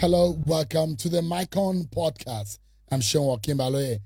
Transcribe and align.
Hello, 0.00 0.34
welcome 0.46 0.96
to 0.96 1.10
the 1.10 1.20
Mic 1.20 1.54
on 1.58 1.84
podcast. 1.94 2.58
I'm 2.90 3.00
Seun 3.00 3.38
Okinbaloye, 3.38 4.00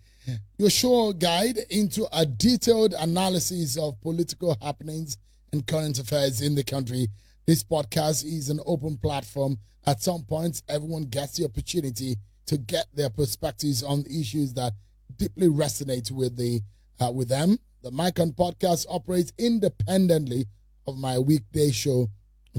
your 0.58 0.68
show 0.68 1.12
guide 1.12 1.56
into 1.70 2.08
a 2.12 2.26
detailed 2.26 2.94
analysis 2.98 3.78
of 3.78 4.00
political 4.00 4.58
happenings 4.60 5.16
and 5.52 5.64
current 5.64 6.00
affairs 6.00 6.40
in 6.40 6.56
the 6.56 6.64
country. 6.64 7.06
This 7.46 7.62
podcast 7.62 8.24
is 8.24 8.50
an 8.50 8.58
open 8.66 8.96
platform. 8.96 9.56
At 9.86 10.02
some 10.02 10.24
points, 10.24 10.64
everyone 10.68 11.04
gets 11.04 11.36
the 11.36 11.44
opportunity 11.44 12.16
to 12.46 12.58
get 12.58 12.86
their 12.92 13.08
perspectives 13.08 13.84
on 13.84 14.04
issues 14.06 14.52
that 14.54 14.72
deeply 15.16 15.46
resonate 15.46 16.10
with 16.10 16.36
the 16.36 16.60
uh, 16.98 17.12
with 17.12 17.28
them. 17.28 17.56
The 17.84 17.92
Mic 17.92 18.18
on 18.18 18.32
podcast 18.32 18.86
operates 18.90 19.32
independently 19.38 20.46
of 20.88 20.98
my 20.98 21.20
weekday 21.20 21.70
show 21.70 22.08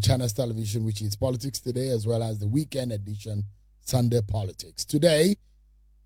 Channels 0.02 0.34
Television, 0.34 0.84
which 0.84 1.02
is 1.02 1.16
Politics 1.16 1.60
Today, 1.60 1.90
as 1.90 2.06
well 2.06 2.22
as 2.22 2.40
the 2.40 2.48
weekend 2.48 2.92
edition, 2.92 3.44
Sunday 3.82 4.22
Politics. 4.28 4.84
Today, 4.84 5.36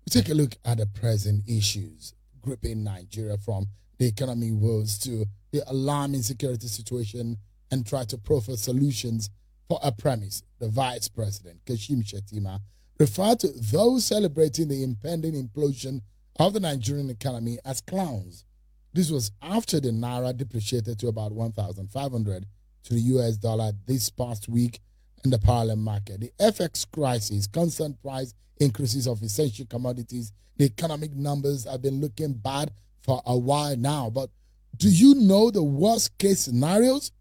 we 0.04 0.10
take 0.10 0.28
a 0.28 0.34
look 0.34 0.56
at 0.64 0.78
the 0.78 0.86
present 0.86 1.42
issues 1.48 2.14
gripping 2.40 2.84
Nigeria 2.84 3.36
from 3.36 3.66
the 3.98 4.06
economy 4.06 4.52
woes 4.52 4.98
to 4.98 5.26
the 5.52 5.62
alarming 5.70 6.22
security 6.22 6.66
situation 6.66 7.36
and 7.70 7.86
try 7.86 8.04
to 8.04 8.16
proffer 8.18 8.56
solutions 8.56 9.30
for 9.68 9.78
a 9.82 9.92
premise. 9.92 10.42
The 10.58 10.68
Vice 10.68 11.08
President, 11.08 11.64
Kashim 11.64 12.02
Shettima, 12.02 12.60
referred 12.98 13.40
to 13.40 13.48
those 13.48 14.06
celebrating 14.06 14.68
the 14.68 14.82
impending 14.82 15.34
implosion 15.34 16.00
of 16.38 16.52
the 16.52 16.60
Nigerian 16.60 17.10
economy 17.10 17.58
as 17.64 17.80
clowns. 17.80 18.44
This 18.92 19.10
was 19.10 19.30
after 19.42 19.80
the 19.80 19.90
Naira 19.90 20.36
depreciated 20.36 20.98
to 21.00 21.08
about 21.08 21.32
1,500 21.32 22.46
to 22.84 22.94
the 22.94 23.00
US 23.00 23.36
dollar 23.36 23.72
this 23.86 24.10
past 24.10 24.48
week 24.48 24.80
in 25.24 25.30
the 25.30 25.38
parallel 25.38 25.76
market. 25.76 26.20
The 26.20 26.32
FX 26.40 26.90
crisis, 26.90 27.46
constant 27.46 28.00
price 28.02 28.34
increases 28.58 29.06
of 29.06 29.22
essential 29.22 29.66
commodities, 29.66 30.32
the 30.56 30.66
economic 30.66 31.14
numbers 31.14 31.64
have 31.64 31.82
been 31.82 32.00
looking 32.00 32.34
bad 32.34 32.70
for 33.02 33.22
a 33.26 33.36
while 33.36 33.76
now. 33.76 34.10
But 34.10 34.30
do 34.76 34.88
you 34.88 35.14
know 35.14 35.50
the 35.50 35.62
worst 35.62 36.16
case 36.18 36.40
scenarios? 36.40 37.12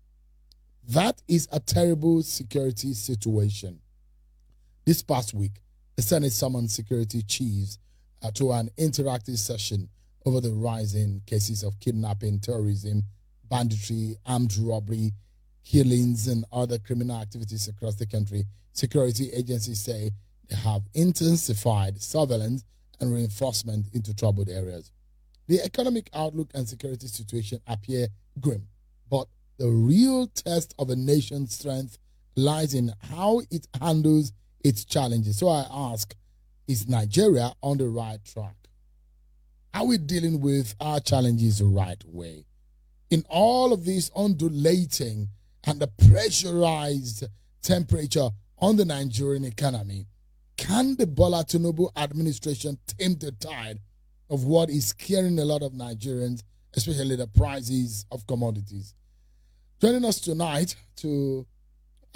That 0.87 1.21
is 1.27 1.47
a 1.51 1.59
terrible 1.59 2.23
security 2.23 2.93
situation. 2.93 3.79
This 4.85 5.03
past 5.03 5.33
week, 5.33 5.61
the 5.95 6.01
Senate 6.01 6.31
summoned 6.31 6.71
security 6.71 7.21
chiefs 7.21 7.77
uh, 8.23 8.31
to 8.31 8.51
an 8.51 8.69
interactive 8.77 9.37
session 9.37 9.89
over 10.25 10.41
the 10.41 10.51
rising 10.51 11.21
cases 11.25 11.63
of 11.63 11.79
kidnapping, 11.79 12.39
terrorism, 12.39 13.03
banditry, 13.49 14.15
armed 14.25 14.55
robbery, 14.57 15.11
killings, 15.69 16.27
and 16.27 16.45
other 16.51 16.79
criminal 16.79 17.21
activities 17.21 17.67
across 17.67 17.95
the 17.95 18.05
country, 18.07 18.45
security 18.73 19.29
agencies 19.31 19.79
say 19.79 20.09
they 20.49 20.55
have 20.55 20.81
intensified 20.95 22.01
surveillance 22.01 22.63
and 22.99 23.13
reinforcement 23.13 23.85
into 23.93 24.13
troubled 24.15 24.49
areas. 24.49 24.91
The 25.47 25.61
economic 25.61 26.09
outlook 26.13 26.49
and 26.55 26.67
security 26.67 27.07
situation 27.07 27.59
appear 27.67 28.07
grim, 28.39 28.67
but 29.09 29.27
the 29.57 29.69
real 29.69 30.27
test 30.27 30.73
of 30.79 30.89
a 30.89 30.95
nation's 30.95 31.53
strength 31.53 31.99
lies 32.35 32.73
in 32.73 32.93
how 33.11 33.41
it 33.51 33.67
handles 33.79 34.33
its 34.63 34.85
challenges. 34.85 35.37
So 35.37 35.49
I 35.49 35.65
ask, 35.69 36.15
is 36.67 36.87
Nigeria 36.87 37.53
on 37.61 37.77
the 37.77 37.89
right 37.89 38.23
track? 38.25 38.55
Are 39.73 39.85
we 39.85 39.99
dealing 39.99 40.41
with 40.41 40.73
our 40.79 40.99
challenges 40.99 41.59
the 41.59 41.65
right 41.65 42.03
way? 42.07 42.45
In 43.11 43.23
all 43.29 43.71
of 43.71 43.85
this 43.85 44.09
undulating 44.15 45.29
and 45.69 45.79
the 45.79 45.87
pressurized 46.09 47.25
temperature 47.61 48.29
on 48.57 48.75
the 48.75 48.83
Nigerian 48.85 49.45
economy, 49.45 50.07
can 50.57 50.95
the 50.95 51.05
Bola 51.05 51.45
Tinubu 51.45 51.91
administration 51.95 52.79
tame 52.87 53.15
the 53.19 53.31
tide 53.33 53.79
of 54.31 54.45
what 54.45 54.71
is 54.71 54.87
scaring 54.87 55.37
a 55.37 55.45
lot 55.45 55.61
of 55.61 55.73
Nigerians, 55.73 56.41
especially 56.73 57.15
the 57.15 57.27
prices 57.27 58.07
of 58.11 58.25
commodities? 58.25 58.95
Joining 59.79 60.05
us 60.05 60.19
tonight 60.19 60.75
to 60.97 61.45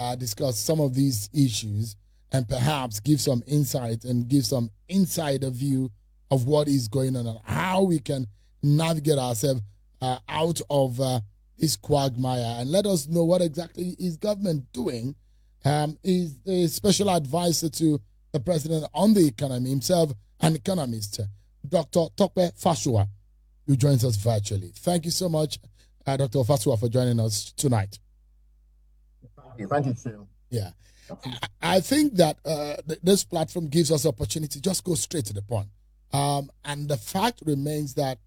uh, 0.00 0.16
discuss 0.16 0.58
some 0.58 0.80
of 0.80 0.92
these 0.96 1.30
issues 1.32 1.94
and 2.32 2.48
perhaps 2.48 2.98
give 2.98 3.20
some 3.20 3.44
insight 3.46 4.02
and 4.02 4.26
give 4.26 4.44
some 4.44 4.68
insider 4.88 5.50
view 5.50 5.92
of 6.32 6.46
what 6.48 6.66
is 6.66 6.88
going 6.88 7.14
on 7.16 7.28
and 7.28 7.38
how 7.44 7.84
we 7.84 8.00
can 8.00 8.26
navigate 8.64 9.18
ourselves 9.18 9.60
uh, 10.02 10.18
out 10.28 10.60
of 10.68 11.00
uh, 11.00 11.20
this 11.58 11.76
quagmire 11.76 12.56
and 12.58 12.70
let 12.70 12.86
us 12.86 13.06
know 13.08 13.24
what 13.24 13.42
exactly 13.42 13.96
is 13.98 14.16
government 14.16 14.72
doing. 14.72 15.14
Um, 15.66 15.96
is 16.04 16.38
the 16.40 16.66
special 16.68 17.10
advisor 17.10 17.70
to 17.70 17.98
the 18.32 18.40
president 18.40 18.84
on 18.92 19.14
the 19.14 19.26
economy 19.26 19.70
himself, 19.70 20.12
an 20.40 20.56
economist, 20.56 21.20
Dr. 21.66 22.06
Tope 22.14 22.34
Fasua, 22.34 23.08
who 23.66 23.74
joins 23.74 24.04
us 24.04 24.16
virtually. 24.16 24.72
Thank 24.76 25.06
you 25.06 25.10
so 25.10 25.28
much, 25.30 25.58
uh, 26.06 26.18
Dr. 26.18 26.40
Fasua, 26.40 26.78
for 26.78 26.90
joining 26.90 27.18
us 27.18 27.50
tonight. 27.56 27.98
Thank 29.56 29.86
you, 29.86 29.94
Phil. 29.94 30.28
Yeah. 30.50 30.70
I 31.62 31.80
think 31.80 32.14
that 32.14 32.38
uh, 32.44 32.76
th- 32.86 33.00
this 33.02 33.24
platform 33.24 33.68
gives 33.68 33.90
us 33.90 34.04
opportunity. 34.04 34.60
Just 34.60 34.84
go 34.84 34.94
straight 34.94 35.26
to 35.26 35.32
the 35.32 35.42
point. 35.42 35.68
Um, 36.12 36.50
and 36.64 36.88
the 36.88 36.96
fact 36.96 37.42
remains 37.44 37.94
that 37.94 38.18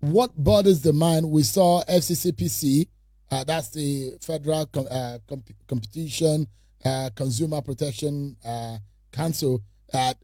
what 0.00 0.32
bothers 0.36 0.80
the 0.80 0.92
mind, 0.92 1.30
we 1.30 1.42
saw 1.42 1.84
FCCPC, 1.84 2.88
uh, 3.30 3.44
that's 3.44 3.68
the 3.70 4.12
Federal 4.20 4.66
Com- 4.66 4.88
uh, 4.90 5.18
Com- 5.28 5.44
Competition 5.68 6.46
uh, 6.84 7.10
Consumer 7.14 7.60
Protection 7.60 8.36
uh, 8.44 8.78
Council, 9.12 9.62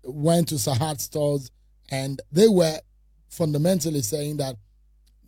went 0.04 0.48
to 0.48 0.54
Sahad 0.54 1.00
stores 1.00 1.50
and 1.90 2.20
they 2.32 2.48
were 2.48 2.78
fundamentally 3.28 4.00
saying 4.00 4.36
that 4.38 4.56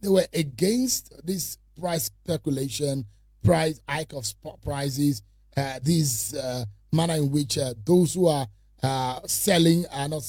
they 0.01 0.09
were 0.09 0.27
against 0.33 1.13
this 1.27 1.59
price 1.79 2.05
speculation, 2.05 3.05
price 3.43 3.81
hike 3.89 4.13
of 4.13 4.25
spot 4.25 4.61
prices, 4.63 5.23
uh, 5.57 5.79
this 5.83 6.35
uh, 6.35 6.65
manner 6.93 7.15
in 7.15 7.31
which 7.31 7.59
those 7.85 8.15
who 8.15 8.29
are 8.29 8.47
selling 9.27 9.85
are 9.93 10.09
not, 10.09 10.23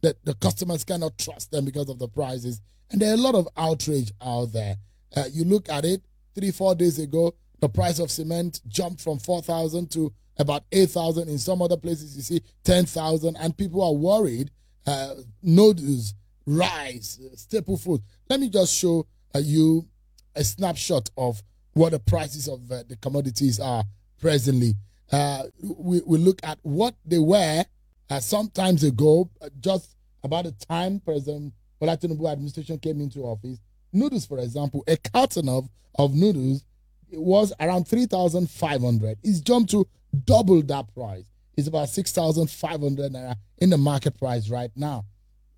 the, 0.00 0.16
the 0.24 0.34
customers 0.34 0.84
cannot 0.84 1.18
trust 1.18 1.50
them 1.50 1.64
because 1.64 1.88
of 1.88 1.98
the 1.98 2.08
prices. 2.08 2.60
And 2.92 3.00
there 3.00 3.10
are 3.10 3.14
a 3.14 3.18
lot 3.18 3.34
of 3.34 3.48
outrage 3.56 4.12
out 4.22 4.52
there. 4.52 4.76
Uh, 5.16 5.24
you 5.32 5.44
look 5.44 5.68
at 5.70 5.84
it, 5.84 6.02
three, 6.34 6.50
four 6.50 6.74
days 6.74 6.98
ago, 6.98 7.34
the 7.60 7.68
price 7.68 7.98
of 7.98 8.10
cement 8.10 8.60
jumped 8.68 9.00
from 9.00 9.18
4,000 9.18 9.90
to 9.92 10.12
about 10.38 10.64
8,000. 10.72 11.28
In 11.28 11.38
some 11.38 11.62
other 11.62 11.76
places, 11.76 12.16
you 12.16 12.22
see 12.22 12.42
10,000. 12.64 13.36
And 13.36 13.56
people 13.56 13.82
are 13.82 13.94
worried. 13.94 14.50
Uh, 14.86 15.14
noodles, 15.42 16.14
rice, 16.46 17.18
staple 17.36 17.76
food. 17.78 18.02
Let 18.28 18.40
me 18.40 18.48
just 18.50 18.74
show 18.74 19.06
uh, 19.34 19.38
you 19.38 19.86
a 20.34 20.44
snapshot 20.44 21.08
of 21.16 21.42
what 21.72 21.92
the 21.92 21.98
prices 22.00 22.48
of 22.48 22.70
uh, 22.70 22.82
the 22.88 22.96
commodities 22.96 23.58
are 23.58 23.84
presently. 24.20 24.74
Uh, 25.10 25.44
we, 25.62 26.00
we 26.04 26.18
look 26.18 26.40
at 26.42 26.58
what 26.62 26.94
they 27.04 27.18
were 27.18 27.64
uh, 28.10 28.20
some 28.20 28.48
times 28.50 28.82
ago, 28.82 29.30
just 29.60 29.94
about 30.24 30.44
the 30.44 30.52
time 30.52 31.00
President 31.00 31.52
Bola 31.82 31.96
Tinubu 31.96 32.30
administration 32.30 32.78
came 32.78 33.00
into 33.00 33.22
office, 33.22 33.58
noodles, 33.92 34.24
for 34.24 34.38
example, 34.38 34.84
a 34.86 34.96
carton 34.96 35.48
of, 35.48 35.68
of 35.96 36.14
noodles 36.14 36.64
was 37.10 37.52
around 37.58 37.88
3,500. 37.88 39.18
It's 39.24 39.40
jumped 39.40 39.72
to 39.72 39.88
double 40.24 40.62
that 40.62 40.94
price. 40.94 41.24
It's 41.56 41.66
about 41.66 41.88
6,500 41.88 43.12
naira 43.12 43.34
in 43.58 43.70
the 43.70 43.78
market 43.78 44.16
price 44.16 44.48
right 44.48 44.70
now. 44.76 45.06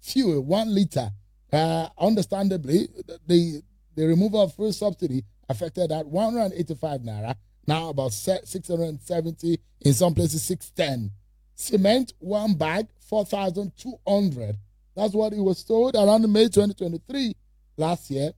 Fuel, 0.01 0.41
one 0.41 0.75
liter. 0.75 1.11
Uh, 1.53 1.91
understandably, 1.99 2.89
the, 3.27 3.63
the 3.95 4.07
removal 4.07 4.41
of 4.45 4.55
fuel 4.55 4.73
subsidy 4.73 5.23
affected 5.51 5.91
that 5.91 6.07
185 6.07 7.03
naira, 7.03 7.37
now 7.67 7.91
about 7.91 8.15
670, 8.15 9.61
in 9.83 9.93
some 9.93 10.15
places 10.15 10.43
610. 10.45 11.11
Cement, 11.55 12.15
one 12.19 12.55
bag, 12.55 12.87
4,200. 13.11 14.57
That's 14.97 15.15
what 15.15 15.33
it 15.33 15.41
was 15.41 15.59
sold 15.59 15.95
around 15.97 16.31
May 16.33 16.45
2023 16.45 17.35
last 17.77 18.11
year. 18.11 18.33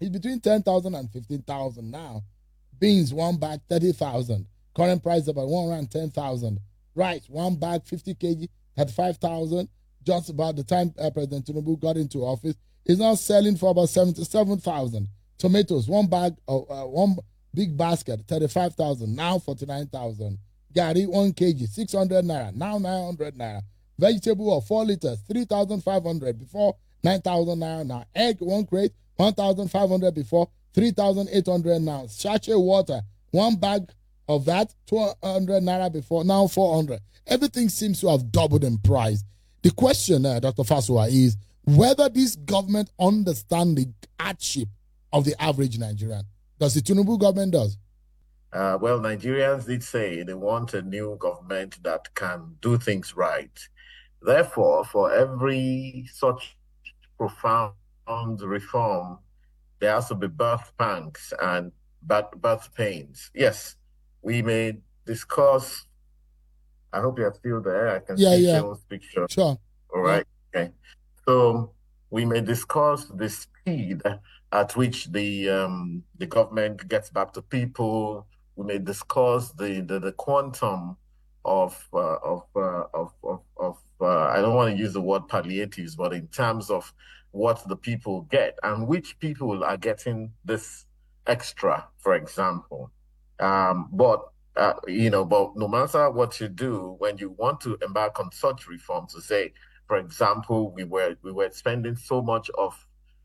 It's 0.00 0.10
between 0.10 0.40
10,000 0.40 0.94
and 0.94 1.10
15,000 1.10 1.90
now. 1.90 2.22
Beans, 2.78 3.12
one 3.12 3.36
bag, 3.36 3.60
30,000. 3.68 4.46
Current 4.74 5.02
price 5.02 5.26
about 5.28 5.48
110,000. 5.48 6.60
Rice, 6.94 7.28
one 7.28 7.56
bag, 7.56 7.82
50 7.84 8.14
kg, 8.14 8.48
35,000. 8.76 9.68
Just 10.04 10.30
about 10.30 10.56
the 10.56 10.64
time 10.64 10.94
uh, 10.98 11.10
President 11.10 11.46
Tinubu 11.46 11.78
got 11.80 11.96
into 11.96 12.18
office, 12.20 12.54
is 12.84 12.98
now 12.98 13.14
selling 13.14 13.56
for 13.56 13.70
about 13.70 13.88
77,000. 13.88 15.08
Tomatoes, 15.36 15.88
one 15.88 16.06
bag, 16.06 16.34
uh, 16.48 16.58
uh, 16.58 16.86
one 16.86 17.16
big 17.54 17.76
basket, 17.76 18.20
35,000. 18.26 19.14
Now 19.14 19.38
49,000. 19.38 20.38
Gari, 20.74 21.06
one 21.08 21.32
kg, 21.32 21.68
600 21.68 22.24
naira. 22.24 22.54
Now 22.54 22.78
900 22.78 23.36
naira. 23.36 23.62
Vegetable 23.98 24.56
of 24.56 24.64
4 24.66 24.84
liters, 24.84 25.18
3,500 25.28 26.38
before 26.38 26.76
9,000 27.02 27.58
naira 27.58 27.86
now. 27.86 28.04
Egg, 28.14 28.36
one 28.40 28.64
crate, 28.64 28.92
1,500 29.16 30.14
before 30.14 30.48
3,800 30.74 31.80
now. 31.82 32.06
Sachet 32.06 32.54
water, 32.54 33.00
one 33.30 33.56
bag, 33.56 33.90
of 34.28 34.44
that 34.44 34.74
200 34.86 35.62
naira 35.62 35.90
before, 35.92 36.22
now 36.24 36.46
400. 36.46 37.00
Everything 37.26 37.68
seems 37.68 38.00
to 38.00 38.08
have 38.10 38.30
doubled 38.30 38.62
in 38.62 38.78
price. 38.78 39.24
The 39.62 39.70
question, 39.70 40.24
uh, 40.26 40.38
Dr. 40.40 40.62
Fasua, 40.62 41.08
is 41.08 41.36
whether 41.64 42.08
this 42.08 42.36
government 42.36 42.90
understands 43.00 43.74
the 43.84 43.90
hardship 44.20 44.68
of 45.12 45.24
the 45.24 45.40
average 45.42 45.78
Nigerian. 45.78 46.24
Does 46.58 46.74
the 46.74 46.80
Tinubu 46.80 47.18
government 47.18 47.52
does? 47.52 47.78
Uh, 48.52 48.78
well, 48.80 48.98
Nigerians 48.98 49.66
did 49.66 49.82
say 49.82 50.22
they 50.22 50.34
want 50.34 50.72
a 50.74 50.82
new 50.82 51.16
government 51.20 51.82
that 51.82 52.14
can 52.14 52.56
do 52.62 52.78
things 52.78 53.14
right. 53.16 53.68
Therefore, 54.20 54.84
for 54.84 55.12
every 55.12 56.08
such 56.12 56.56
profound 57.16 57.74
reform, 58.42 59.18
there 59.80 59.92
has 59.92 60.08
to 60.08 60.14
be 60.14 60.26
birth 60.26 60.72
pangs 60.78 61.32
and 61.40 61.72
birth 62.02 62.74
pains. 62.74 63.30
Yes, 63.34 63.76
we 64.22 64.42
may 64.42 64.78
discuss. 65.06 65.86
I 66.92 67.00
hope 67.00 67.18
you're 67.18 67.34
still 67.34 67.60
there. 67.60 67.88
I 67.88 67.98
can 68.00 68.16
yeah, 68.16 68.34
see 68.34 68.46
yeah. 68.46 68.74
picture. 68.88 69.26
Sure. 69.30 69.58
All 69.94 70.00
right. 70.00 70.26
Yeah. 70.54 70.60
Okay. 70.60 70.72
So 71.26 71.72
we 72.10 72.24
may 72.24 72.40
discuss 72.40 73.04
the 73.04 73.28
speed 73.28 74.02
at 74.52 74.76
which 74.76 75.12
the 75.12 75.50
um, 75.50 76.02
the 76.16 76.26
government 76.26 76.88
gets 76.88 77.10
back 77.10 77.32
to 77.34 77.42
people. 77.42 78.26
We 78.56 78.66
may 78.66 78.78
discuss 78.78 79.52
the 79.52 79.80
the, 79.80 80.00
the 80.00 80.12
quantum 80.12 80.96
of 81.44 81.86
uh, 81.92 82.16
of, 82.16 82.44
uh, 82.56 82.84
of 82.94 83.12
of 83.22 83.40
of 83.56 83.76
uh, 84.00 84.26
I 84.28 84.40
don't 84.40 84.54
want 84.54 84.74
to 84.74 84.78
use 84.78 84.92
the 84.92 85.00
word 85.00 85.28
palliatives, 85.28 85.96
but 85.96 86.12
in 86.12 86.28
terms 86.28 86.70
of 86.70 86.92
what 87.32 87.66
the 87.68 87.76
people 87.76 88.22
get 88.22 88.58
and 88.62 88.86
which 88.86 89.18
people 89.18 89.62
are 89.64 89.76
getting 89.76 90.32
this 90.44 90.86
extra, 91.26 91.86
for 91.98 92.14
example. 92.14 92.90
Um, 93.40 93.88
but 93.92 94.22
uh, 94.56 94.74
you 94.88 95.08
know, 95.08 95.24
but 95.24 95.56
no 95.56 95.68
matter 95.68 96.10
what 96.10 96.40
you 96.40 96.48
do, 96.48 96.96
when 96.98 97.16
you 97.18 97.30
want 97.30 97.60
to 97.60 97.78
embark 97.82 98.18
on 98.18 98.32
such 98.32 98.66
reforms, 98.66 99.14
to 99.14 99.20
say, 99.22 99.52
for 99.86 99.96
example, 99.96 100.72
we 100.72 100.84
were 100.84 101.16
we 101.22 101.30
were 101.30 101.50
spending 101.50 101.96
so 101.96 102.20
much 102.20 102.50
of 102.58 102.74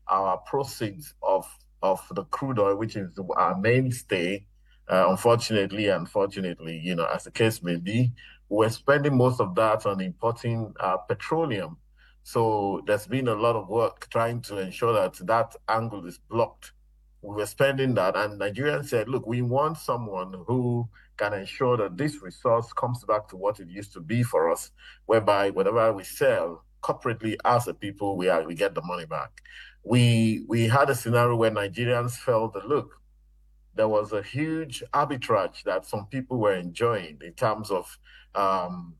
our 0.08 0.38
proceeds 0.38 1.14
of 1.22 1.46
of 1.82 2.00
the 2.12 2.24
crude 2.24 2.58
oil, 2.58 2.76
which 2.76 2.96
is 2.96 3.18
our 3.36 3.58
mainstay. 3.58 4.46
Uh, 4.86 5.06
unfortunately, 5.08 5.88
unfortunately, 5.88 6.78
you 6.78 6.94
know, 6.94 7.06
as 7.06 7.24
the 7.24 7.30
case 7.30 7.62
may 7.62 7.76
be, 7.76 8.12
we're 8.54 8.70
spending 8.70 9.16
most 9.16 9.40
of 9.40 9.54
that 9.54 9.86
on 9.86 10.00
importing 10.00 10.72
uh, 10.80 10.96
petroleum. 10.96 11.76
So 12.22 12.82
there's 12.86 13.06
been 13.06 13.28
a 13.28 13.34
lot 13.34 13.56
of 13.56 13.68
work 13.68 14.08
trying 14.10 14.40
to 14.42 14.58
ensure 14.58 14.92
that 14.94 15.14
that 15.26 15.54
angle 15.68 16.06
is 16.06 16.18
blocked. 16.18 16.72
We 17.22 17.34
were 17.36 17.46
spending 17.46 17.94
that, 17.94 18.16
and 18.16 18.40
Nigerians 18.40 18.88
said, 18.88 19.08
"Look, 19.08 19.26
we 19.26 19.42
want 19.42 19.78
someone 19.78 20.44
who 20.46 20.88
can 21.16 21.32
ensure 21.32 21.76
that 21.78 21.96
this 21.96 22.22
resource 22.22 22.72
comes 22.72 23.04
back 23.04 23.28
to 23.28 23.36
what 23.36 23.60
it 23.60 23.68
used 23.68 23.92
to 23.94 24.00
be 24.00 24.22
for 24.22 24.50
us, 24.50 24.70
whereby 25.06 25.50
whatever 25.50 25.92
we 25.92 26.04
sell 26.04 26.64
corporately 26.82 27.36
as 27.44 27.66
a 27.66 27.74
people, 27.74 28.16
we 28.16 28.28
are 28.28 28.42
we 28.44 28.54
get 28.54 28.74
the 28.74 28.82
money 28.82 29.06
back." 29.06 29.42
We 29.84 30.44
we 30.48 30.68
had 30.68 30.90
a 30.90 30.94
scenario 30.94 31.36
where 31.36 31.50
Nigerians 31.50 32.16
felt 32.16 32.54
that 32.54 32.68
look, 32.68 33.00
there 33.74 33.88
was 33.88 34.12
a 34.12 34.22
huge 34.22 34.82
arbitrage 34.92 35.62
that 35.64 35.86
some 35.86 36.06
people 36.06 36.38
were 36.38 36.54
enjoying 36.54 37.18
in 37.24 37.32
terms 37.32 37.70
of 37.70 37.98
um, 38.34 38.94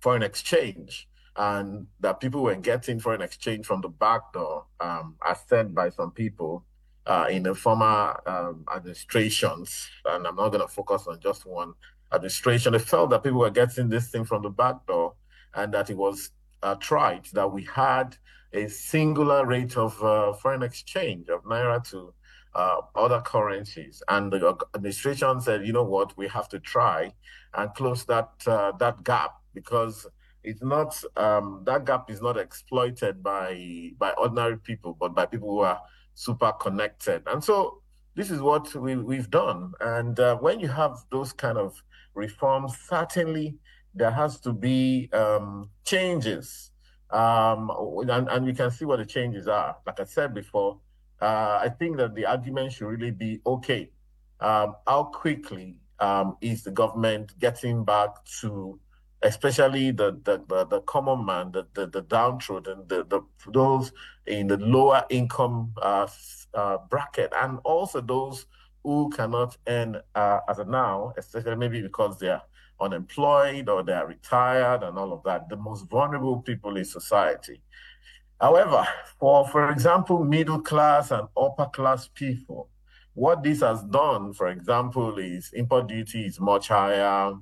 foreign 0.00 0.22
exchange 0.22 1.08
and 1.36 1.86
that 2.00 2.20
people 2.20 2.42
were 2.42 2.54
getting 2.54 2.98
foreign 3.00 3.22
exchange 3.22 3.66
from 3.66 3.80
the 3.80 3.88
back 3.88 4.32
door, 4.32 4.66
um, 4.80 5.16
as 5.26 5.38
said 5.48 5.74
by 5.74 5.88
some 5.88 6.10
people 6.10 6.64
uh, 7.06 7.26
in 7.30 7.42
the 7.42 7.54
former 7.54 8.20
um, 8.26 8.64
administrations. 8.74 9.88
And 10.04 10.26
I'm 10.26 10.36
not 10.36 10.50
going 10.50 10.60
to 10.60 10.68
focus 10.68 11.06
on 11.06 11.20
just 11.20 11.46
one 11.46 11.74
administration. 12.12 12.72
They 12.72 12.78
felt 12.78 13.10
that 13.10 13.22
people 13.22 13.40
were 13.40 13.50
getting 13.50 13.88
this 13.88 14.08
thing 14.10 14.24
from 14.24 14.42
the 14.42 14.50
back 14.50 14.86
door 14.86 15.14
and 15.54 15.72
that 15.72 15.90
it 15.90 15.96
was 15.96 16.30
uh, 16.62 16.74
tried 16.76 17.26
that 17.32 17.50
we 17.50 17.64
had 17.64 18.16
a 18.52 18.68
singular 18.68 19.46
rate 19.46 19.76
of 19.76 20.02
uh, 20.02 20.32
foreign 20.34 20.62
exchange 20.62 21.28
of 21.28 21.42
naira 21.44 21.82
to 21.90 22.12
uh, 22.54 22.80
other 22.94 23.20
currencies. 23.20 24.02
And 24.08 24.32
the 24.32 24.56
administration 24.74 25.40
said, 25.40 25.66
you 25.66 25.72
know 25.72 25.84
what, 25.84 26.16
we 26.16 26.28
have 26.28 26.48
to 26.50 26.58
try 26.58 27.12
and 27.54 27.74
close 27.74 28.04
that 28.06 28.30
uh, 28.46 28.72
that 28.78 29.02
gap 29.04 29.34
because 29.54 30.06
it's 30.42 30.62
not 30.62 31.02
um, 31.16 31.62
that 31.66 31.84
gap 31.84 32.10
is 32.10 32.22
not 32.22 32.36
exploited 32.36 33.22
by 33.22 33.90
by 33.98 34.10
ordinary 34.12 34.58
people, 34.58 34.96
but 34.98 35.14
by 35.14 35.26
people 35.26 35.48
who 35.48 35.60
are 35.60 35.80
super 36.14 36.52
connected. 36.52 37.22
And 37.26 37.42
so 37.42 37.82
this 38.14 38.30
is 38.30 38.40
what 38.40 38.74
we, 38.74 38.96
we've 38.96 39.30
done. 39.30 39.72
And 39.80 40.18
uh, 40.18 40.36
when 40.36 40.60
you 40.60 40.68
have 40.68 40.98
those 41.10 41.32
kind 41.32 41.56
of 41.56 41.82
reforms, 42.14 42.76
certainly 42.88 43.56
there 43.94 44.10
has 44.10 44.40
to 44.40 44.52
be 44.52 45.08
um, 45.12 45.70
changes. 45.84 46.70
Um, 47.10 47.70
and, 48.08 48.28
and 48.28 48.46
we 48.46 48.52
can 48.52 48.70
see 48.70 48.84
what 48.84 48.98
the 48.98 49.06
changes 49.06 49.48
are. 49.48 49.76
Like 49.86 50.00
I 50.00 50.04
said 50.04 50.34
before, 50.34 50.78
uh, 51.20 51.60
I 51.62 51.68
think 51.68 51.96
that 51.98 52.14
the 52.14 52.26
argument 52.26 52.72
should 52.72 52.86
really 52.86 53.10
be 53.10 53.40
okay. 53.46 53.90
Um, 54.40 54.76
how 54.86 55.04
quickly 55.04 55.76
um, 55.98 56.36
is 56.40 56.62
the 56.62 56.70
government 56.70 57.38
getting 57.38 57.84
back 57.84 58.24
to, 58.40 58.78
especially 59.22 59.90
the 59.90 60.18
the, 60.24 60.42
the, 60.48 60.66
the 60.66 60.80
common 60.82 61.24
man, 61.24 61.52
the, 61.52 61.66
the, 61.74 61.86
the 61.86 62.02
downtrodden, 62.02 62.84
the, 62.88 63.04
the 63.04 63.20
those 63.52 63.92
in 64.26 64.46
the 64.46 64.56
lower 64.56 65.04
income 65.10 65.72
uh, 65.82 66.06
uh, 66.54 66.78
bracket, 66.88 67.32
and 67.42 67.58
also 67.64 68.00
those 68.00 68.46
who 68.82 69.10
cannot 69.10 69.56
earn 69.66 70.00
uh, 70.14 70.40
as 70.48 70.58
of 70.58 70.68
now, 70.68 71.12
especially 71.18 71.56
maybe 71.56 71.82
because 71.82 72.18
they 72.18 72.28
are 72.28 72.42
unemployed 72.80 73.68
or 73.68 73.82
they 73.82 73.92
are 73.92 74.06
retired 74.06 74.82
and 74.82 74.98
all 74.98 75.12
of 75.12 75.22
that, 75.24 75.48
the 75.48 75.56
most 75.56 75.86
vulnerable 75.90 76.40
people 76.40 76.76
in 76.76 76.84
society. 76.84 77.60
However, 78.40 78.86
for, 79.18 79.46
for 79.46 79.70
example, 79.70 80.24
middle 80.24 80.62
class 80.62 81.10
and 81.10 81.28
upper 81.36 81.66
class 81.66 82.08
people, 82.08 82.70
what 83.12 83.42
this 83.42 83.60
has 83.60 83.82
done, 83.82 84.32
for 84.32 84.48
example, 84.48 85.18
is 85.18 85.52
import 85.52 85.88
duty 85.88 86.24
is 86.24 86.40
much 86.40 86.68
higher. 86.68 87.34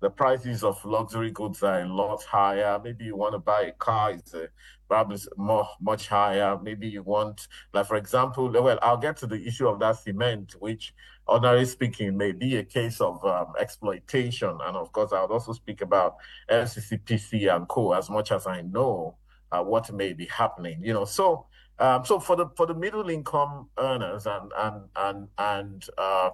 The 0.00 0.10
prices 0.10 0.62
of 0.62 0.84
luxury 0.84 1.32
goods 1.32 1.64
are 1.64 1.80
a 1.80 1.88
lot 1.92 2.22
higher. 2.22 2.80
Maybe 2.82 3.06
you 3.06 3.16
want 3.16 3.32
to 3.32 3.40
buy 3.40 3.62
a 3.62 3.72
car, 3.72 4.12
it's 4.12 4.34
uh, 4.34 4.46
probably 4.88 5.18
more, 5.36 5.68
much 5.80 6.06
higher. 6.06 6.56
Maybe 6.62 6.86
you 6.86 7.02
want, 7.02 7.48
like, 7.72 7.86
for 7.86 7.96
example, 7.96 8.48
well, 8.48 8.78
I'll 8.82 8.98
get 8.98 9.16
to 9.18 9.26
the 9.26 9.44
issue 9.44 9.66
of 9.66 9.80
that 9.80 9.98
cement, 9.98 10.54
which, 10.60 10.94
ordinarily 11.26 11.64
speaking, 11.64 12.16
may 12.16 12.30
be 12.30 12.56
a 12.56 12.62
case 12.62 13.00
of 13.00 13.24
um, 13.24 13.54
exploitation. 13.58 14.56
And 14.64 14.76
of 14.76 14.92
course, 14.92 15.12
I 15.12 15.22
would 15.22 15.32
also 15.32 15.54
speak 15.54 15.80
about 15.80 16.18
FCCPC 16.48 17.52
and 17.52 17.66
co, 17.66 17.94
as 17.94 18.08
much 18.08 18.30
as 18.30 18.46
I 18.46 18.60
know 18.60 19.16
uh, 19.52 19.62
what 19.62 19.92
may 19.92 20.12
be 20.12 20.26
happening. 20.26 20.80
You 20.82 20.92
know, 20.92 21.04
so 21.04 21.46
um, 21.78 22.04
so 22.04 22.18
for 22.18 22.36
the 22.36 22.46
for 22.56 22.66
the 22.66 22.74
middle 22.74 23.08
income 23.10 23.68
earners 23.78 24.26
and 24.26 24.50
and 24.56 24.82
and 24.96 25.28
and 25.38 25.86
uh, 25.98 26.30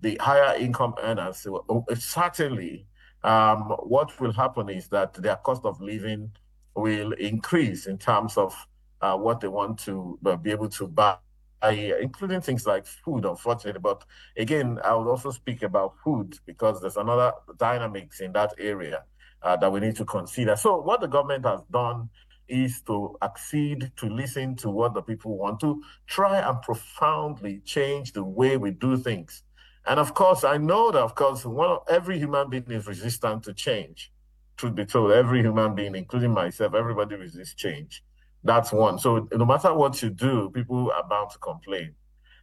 the 0.00 0.16
higher 0.20 0.56
income 0.56 0.94
earners, 1.02 1.46
certainly 1.94 2.86
um, 3.22 3.74
what 3.80 4.18
will 4.20 4.32
happen 4.32 4.68
is 4.68 4.88
that 4.88 5.14
their 5.14 5.36
cost 5.36 5.64
of 5.64 5.80
living 5.80 6.30
will 6.74 7.12
increase 7.12 7.86
in 7.86 7.98
terms 7.98 8.36
of 8.36 8.54
uh, 9.00 9.16
what 9.16 9.40
they 9.40 9.48
want 9.48 9.78
to 9.80 10.18
uh, 10.24 10.36
be 10.36 10.50
able 10.50 10.68
to 10.68 10.86
buy. 10.86 11.16
including 11.62 12.40
things 12.40 12.66
like 12.66 12.86
food, 12.86 13.24
unfortunately. 13.24 13.80
But 13.80 14.04
again, 14.36 14.78
I 14.84 14.94
would 14.94 15.08
also 15.08 15.30
speak 15.30 15.62
about 15.62 15.94
food 16.04 16.38
because 16.46 16.80
there's 16.80 16.96
another 16.96 17.32
dynamics 17.58 18.20
in 18.20 18.32
that 18.32 18.54
area 18.58 19.04
uh, 19.42 19.56
that 19.56 19.70
we 19.70 19.80
need 19.80 19.96
to 19.96 20.04
consider. 20.04 20.56
So, 20.56 20.80
what 20.80 21.00
the 21.00 21.06
government 21.06 21.44
has 21.44 21.60
done 21.70 22.08
is 22.48 22.82
to 22.82 23.16
accede 23.22 23.90
to 23.96 24.06
listen 24.06 24.56
to 24.56 24.70
what 24.70 24.94
the 24.94 25.02
people 25.02 25.36
want 25.36 25.60
to 25.60 25.82
try 26.06 26.38
and 26.38 26.60
profoundly 26.62 27.60
change 27.64 28.12
the 28.12 28.22
way 28.24 28.56
we 28.56 28.70
do 28.70 28.96
things. 28.96 29.42
And 29.86 30.00
of 30.00 30.14
course, 30.14 30.44
I 30.44 30.56
know 30.56 30.90
that 30.90 31.00
of 31.00 31.14
course 31.14 31.44
one 31.44 31.78
every 31.88 32.18
human 32.18 32.50
being 32.50 32.70
is 32.70 32.86
resistant 32.86 33.44
to 33.44 33.54
change. 33.54 34.12
Truth 34.56 34.74
be 34.74 34.86
told, 34.86 35.12
every 35.12 35.42
human 35.42 35.74
being, 35.74 35.94
including 35.94 36.32
myself, 36.32 36.74
everybody 36.74 37.14
resists 37.16 37.54
change. 37.54 38.02
That's 38.42 38.72
one. 38.72 38.98
So 38.98 39.28
no 39.32 39.44
matter 39.44 39.74
what 39.74 40.02
you 40.02 40.10
do, 40.10 40.50
people 40.50 40.90
are 40.92 41.06
bound 41.06 41.30
to 41.32 41.38
complain. 41.38 41.94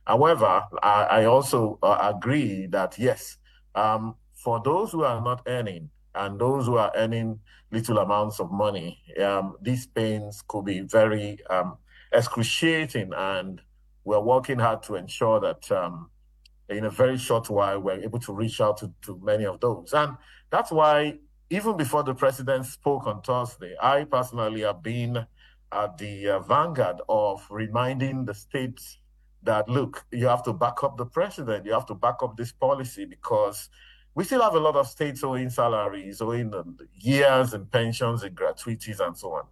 However, 0.06 0.64
I, 0.84 1.04
I 1.04 1.26
also 1.26 1.80
uh, 1.82 2.14
agree 2.16 2.68
that 2.68 3.00
yes, 3.00 3.38
um, 3.74 4.16
for 4.34 4.62
those 4.64 4.92
who 4.92 5.04
are 5.04 5.22
not 5.22 5.42
earning, 5.48 5.90
and 6.16 6.40
those 6.40 6.66
who 6.66 6.78
are 6.78 6.92
earning 6.96 7.40
little 7.72 7.98
amounts 7.98 8.40
of 8.40 8.52
money, 8.52 9.02
um, 9.22 9.56
these 9.62 9.88
pains 9.88 10.44
could 10.48 10.66
be 10.66 10.82
very 10.82 11.40
um, 11.50 11.78
excruciating. 12.12 13.12
And 13.16 13.62
we're 14.04 14.20
working 14.20 14.60
hard 14.60 14.84
to 14.84 14.96
ensure 14.96 15.40
that 15.40 15.72
um, 15.72 16.10
in 16.70 16.86
a 16.86 16.90
very 16.90 17.18
short 17.18 17.50
while, 17.50 17.80
we're 17.80 18.02
able 18.02 18.20
to 18.20 18.34
reach 18.34 18.62
out 18.62 18.78
to, 18.78 18.92
to 19.04 19.20
many 19.24 19.46
of 19.46 19.60
those. 19.60 19.94
And 19.94 20.18
that's 20.50 20.72
why, 20.72 21.20
even 21.50 21.78
before 21.78 22.04
the 22.04 22.14
president 22.14 22.66
spoke 22.66 23.08
on 23.08 23.22
Thursday, 23.22 23.76
I 23.82 24.04
personally 24.06 24.62
have 24.62 24.84
been 24.84 25.26
at 25.72 25.98
the 25.98 26.30
uh, 26.30 26.40
vanguard 26.40 27.02
of 27.10 27.46
reminding 27.50 28.26
the 28.26 28.34
states 28.34 29.00
that 29.42 29.68
look, 29.68 30.06
you 30.12 30.28
have 30.28 30.44
to 30.44 30.54
back 30.54 30.84
up 30.84 30.98
the 30.98 31.06
president, 31.06 31.66
you 31.66 31.74
have 31.74 31.86
to 31.88 31.96
back 31.96 32.24
up 32.24 32.38
this 32.38 32.52
policy 32.52 33.06
because 33.06 33.70
we 34.16 34.24
still 34.24 34.42
have 34.42 34.56
a 34.56 34.60
lot 34.60 34.76
of 34.76 34.88
states 34.88 35.24
owing 35.24 35.50
salaries, 35.50 36.22
owing 36.22 36.54
years 36.94 37.54
and 37.54 37.70
pensions 37.72 38.24
and 38.24 38.36
gratuities 38.36 39.00
and 39.00 39.18
so 39.18 39.34
on. 39.34 39.46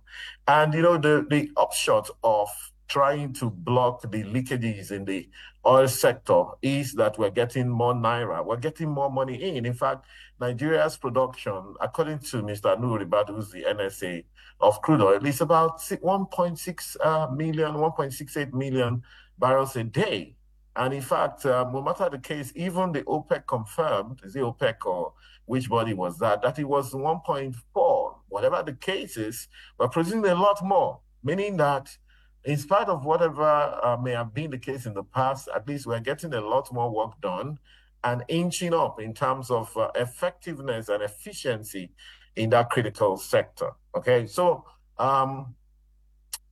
And, 0.48 0.74
you 0.74 0.82
know, 0.82 0.98
the, 0.98 1.26
the 1.30 1.52
upshot 1.58 2.10
of 2.24 2.50
trying 2.88 3.32
to 3.32 3.50
block 3.50 4.02
the 4.02 4.24
leakages 4.26 4.92
in 4.92 5.06
the 5.06 5.28
oil 5.66 5.88
sector 5.88 6.44
is 6.62 6.94
that 6.94 7.18
we're 7.18 7.30
getting 7.30 7.70
more 7.70 7.94
naira, 7.94 8.46
we're 8.46 8.58
getting 8.58 8.90
more 8.90 9.10
money 9.10 9.36
in. 9.42 9.66
In 9.66 9.74
fact, 9.74 10.06
Nigeria's 10.40 10.98
production, 10.98 11.76
according 11.80 12.20
to 12.20 12.44
Mr. 12.44 12.78
Ribadu, 12.78 13.30
who's 13.30 13.50
the 13.52 13.64
NSA 13.64 14.26
of 14.60 14.82
crude 14.82 15.02
oil, 15.02 15.26
is 15.26 15.42
about 15.42 15.80
1.6 15.80 16.98
uh, 17.06 17.32
million, 17.32 17.74
1.68 17.76 18.54
million 18.54 19.02
barrels 19.40 19.76
a 19.76 19.84
day. 19.84 20.36
And 20.76 20.94
in 20.94 21.02
fact, 21.02 21.46
uh, 21.46 21.70
no 21.72 21.82
matter 21.82 22.10
the 22.10 22.18
case, 22.18 22.54
even 22.56 22.92
the 22.92 23.04
OPEC 23.04 23.46
confirmed, 23.46 24.22
is 24.24 24.34
the 24.34 24.40
OPEC 24.40 24.86
or 24.86 25.14
which 25.46 25.70
body 25.70 25.94
was 25.94 26.18
that, 26.20 26.42
that 26.42 26.60
it 26.60 26.64
was 26.64 26.94
1.4. 26.94 28.16
Whatever 28.30 28.64
the 28.64 28.74
case 28.74 29.18
is, 29.18 29.48
we're 29.78 29.90
producing 29.90 30.26
a 30.26 30.36
lot 30.36 30.64
more, 30.64 31.00
meaning 31.24 31.58
that 31.58 31.98
in 32.46 32.58
spite 32.58 32.88
of 32.88 33.06
whatever 33.06 33.44
uh, 33.84 33.98
may 34.02 34.12
have 34.12 34.34
been 34.34 34.52
the 34.52 34.58
case 34.58 34.86
in 34.86 34.94
the 34.94 35.04
past, 35.04 35.50
at 35.54 35.68
least 35.68 35.86
we're 35.86 36.00
getting 36.00 36.34
a 36.34 36.42
lot 36.42 36.72
more 36.72 36.90
work 36.90 37.20
done 37.22 37.60
and 38.04 38.24
inching 38.30 38.74
up 38.74 39.00
in 39.00 39.14
terms 39.14 39.52
of 39.52 39.76
uh, 39.78 39.92
effectiveness 39.96 40.90
and 40.90 41.04
efficiency 41.04 41.92
in 42.36 42.50
that 42.50 42.70
critical 42.70 43.18
sector. 43.18 43.72
Okay, 43.96 44.26
so 44.26 44.66
um, 44.98 45.54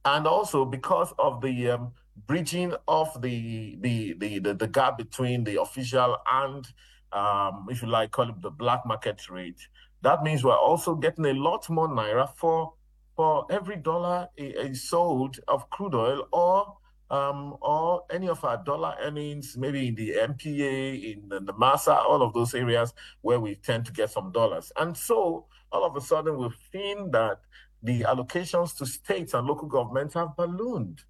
and 0.05 0.27
also 0.27 0.65
because 0.65 1.13
of 1.17 1.41
the 1.41 1.71
um, 1.71 1.91
bridging 2.27 2.73
of 2.87 3.21
the, 3.21 3.77
the 3.81 4.13
the, 4.17 4.39
the 4.39 4.53
the 4.53 4.67
gap 4.67 4.97
between 4.97 5.43
the 5.43 5.61
official 5.61 6.17
and 6.31 6.67
um, 7.11 7.65
if 7.69 7.81
you 7.81 7.87
like 7.87 8.11
call 8.11 8.29
it 8.29 8.41
the 8.41 8.51
black 8.51 8.85
market 8.85 9.29
rate, 9.29 9.67
that 10.01 10.23
means 10.23 10.43
we're 10.43 10.55
also 10.55 10.95
getting 10.95 11.25
a 11.25 11.33
lot 11.33 11.69
more 11.69 11.87
naira 11.87 12.29
for 12.35 12.73
for 13.15 13.45
every 13.49 13.75
dollar 13.75 14.29
is 14.37 14.87
sold 14.87 15.39
of 15.47 15.69
crude 15.69 15.93
oil 15.95 16.27
or 16.31 16.77
um, 17.11 17.57
or 17.61 18.03
any 18.11 18.29
of 18.29 18.43
our 18.45 18.57
dollar 18.63 18.95
earnings, 19.01 19.57
maybe 19.57 19.87
in 19.87 19.95
the 19.95 20.11
MPA, 20.11 21.13
in 21.13 21.27
the, 21.29 21.39
the 21.39 21.53
MASA, 21.53 21.93
all 21.93 22.21
of 22.21 22.33
those 22.33 22.53
areas 22.53 22.93
where 23.21 23.39
we 23.39 23.55
tend 23.55 23.85
to 23.85 23.91
get 23.91 24.11
some 24.11 24.31
dollars. 24.31 24.71
And 24.77 24.95
so 24.95 25.47
all 25.71 25.85
of 25.85 25.95
a 25.95 26.01
sudden 26.01 26.37
we've 26.37 26.55
seen 26.71 27.11
that 27.11 27.39
the 27.81 28.01
allocations 28.01 28.77
to 28.77 28.85
states 28.85 29.33
and 29.33 29.47
local 29.47 29.67
governments 29.67 30.13
have 30.13 30.35
ballooned. 30.35 31.01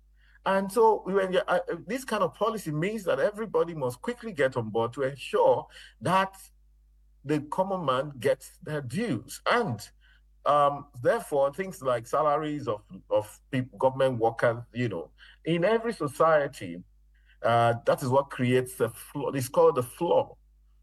And 0.45 0.71
so 0.71 1.01
when 1.05 1.37
uh, 1.47 1.59
this 1.85 2.05
kind 2.05 2.23
of 2.23 2.33
policy 2.33 2.71
means 2.71 3.03
that 3.03 3.19
everybody 3.19 3.73
must 3.73 4.01
quickly 4.01 4.31
get 4.31 4.57
on 4.57 4.69
board 4.69 4.93
to 4.93 5.03
ensure 5.03 5.67
that 6.01 6.35
the 7.25 7.41
common 7.51 7.85
man 7.85 8.13
gets 8.19 8.51
their 8.63 8.81
dues. 8.81 9.41
And 9.45 9.87
um, 10.45 10.85
therefore, 11.03 11.53
things 11.53 11.81
like 11.81 12.07
salaries 12.07 12.67
of, 12.67 12.81
of 13.09 13.39
people, 13.51 13.77
government 13.77 14.19
workers, 14.19 14.63
you 14.73 14.89
know, 14.89 15.09
in 15.45 15.63
every 15.65 15.93
society, 15.93 16.81
uh, 17.43 17.73
that 17.85 18.01
is 18.01 18.09
what 18.09 18.29
creates 18.29 18.75
the 18.75 18.89
floor. 18.89 19.35
It's 19.35 19.49
called 19.49 19.75
the 19.75 19.83
floor 19.83 20.35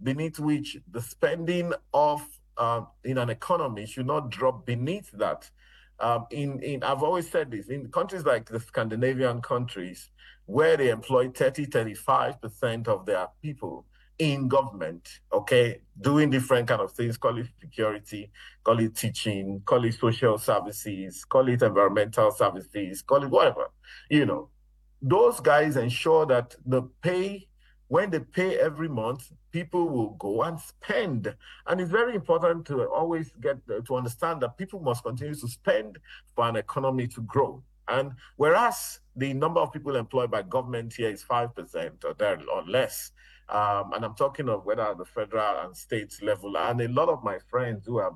beneath 0.03 0.39
which 0.39 0.77
the 0.91 1.01
spending 1.01 1.73
of 1.93 2.23
uh, 2.59 2.83
in 3.05 3.19
an 3.19 3.31
economy 3.31 3.87
should 3.87 4.07
not 4.07 4.31
drop 4.31 4.67
beneath 4.67 5.11
that. 5.13 5.51
Um, 5.99 6.27
in, 6.31 6.63
in 6.63 6.83
I've 6.83 7.03
always 7.03 7.31
said 7.31 7.51
this 7.51 7.69
in 7.69 7.89
countries 7.91 8.25
like 8.25 8.47
the 8.47 8.61
Scandinavian 8.61 9.41
countries, 9.41 10.11
where 10.45 10.77
they 10.77 10.91
employ 10.91 11.31
30, 11.31 11.67
35% 11.67 12.89
of 12.89 13.07
their 13.07 13.29
people, 13.43 13.87
in 14.19 14.49
government, 14.49 15.21
okay, 15.33 15.81
doing 16.01 16.31
different 16.31 16.69
kind 16.69 16.81
of 16.81 16.93
things, 16.93 17.17
call 17.17 17.37
it 17.39 17.47
security, 17.61 18.31
call 18.65 18.79
it 18.79 18.95
teaching, 18.95 19.61
call 19.65 19.85
it 19.85 19.95
social 19.95 20.39
services, 20.39 21.25
call 21.25 21.49
it 21.49 21.63
environmental 21.63 22.31
services, 22.31 23.03
call 23.03 23.23
it 23.23 23.31
whatever, 23.31 23.71
you 24.11 24.25
know. 24.25 24.49
Those 25.03 25.41
guys 25.41 25.77
ensure 25.77 26.25
that 26.27 26.57
the 26.65 26.83
pay, 27.03 27.49
when 27.89 28.11
they 28.11 28.21
pay 28.21 28.59
every 28.59 28.89
month, 28.89 29.33
people 29.53 29.89
will 29.89 30.11
go 30.11 30.43
and 30.43 30.59
spend. 30.59 31.35
And 31.67 31.81
it's 31.81 31.91
very 31.91 32.15
important 32.15 32.67
to 32.67 32.85
always 32.87 33.33
get 33.41 33.59
to 33.87 33.97
understand 33.97 34.43
that 34.43 34.59
people 34.59 34.81
must 34.81 35.05
continue 35.05 35.35
to 35.35 35.49
spend 35.49 35.99
for 36.35 36.49
an 36.49 36.57
economy 36.57 37.07
to 37.09 37.21
grow. 37.23 37.63
And 37.89 38.13
whereas 38.37 39.01
the 39.15 39.33
number 39.33 39.61
of 39.61 39.73
people 39.73 39.95
employed 39.95 40.31
by 40.31 40.43
government 40.43 40.95
here 40.95 41.11
is 41.11 41.23
5% 41.23 42.05
or 42.05 42.15
there 42.15 42.41
or 42.53 42.65
less, 42.65 43.13
um, 43.49 43.93
and 43.95 44.05
I'm 44.05 44.15
talking 44.15 44.49
of 44.49 44.65
whether 44.67 44.83
at 44.83 44.99
the 44.99 45.05
federal 45.05 45.65
and 45.65 45.77
state 45.77 46.21
level. 46.21 46.57
And 46.59 46.81
a 46.81 46.89
lot 46.89 47.09
of 47.09 47.23
my 47.23 47.39
friends 47.49 47.87
who 47.87 47.99
are 47.99 48.13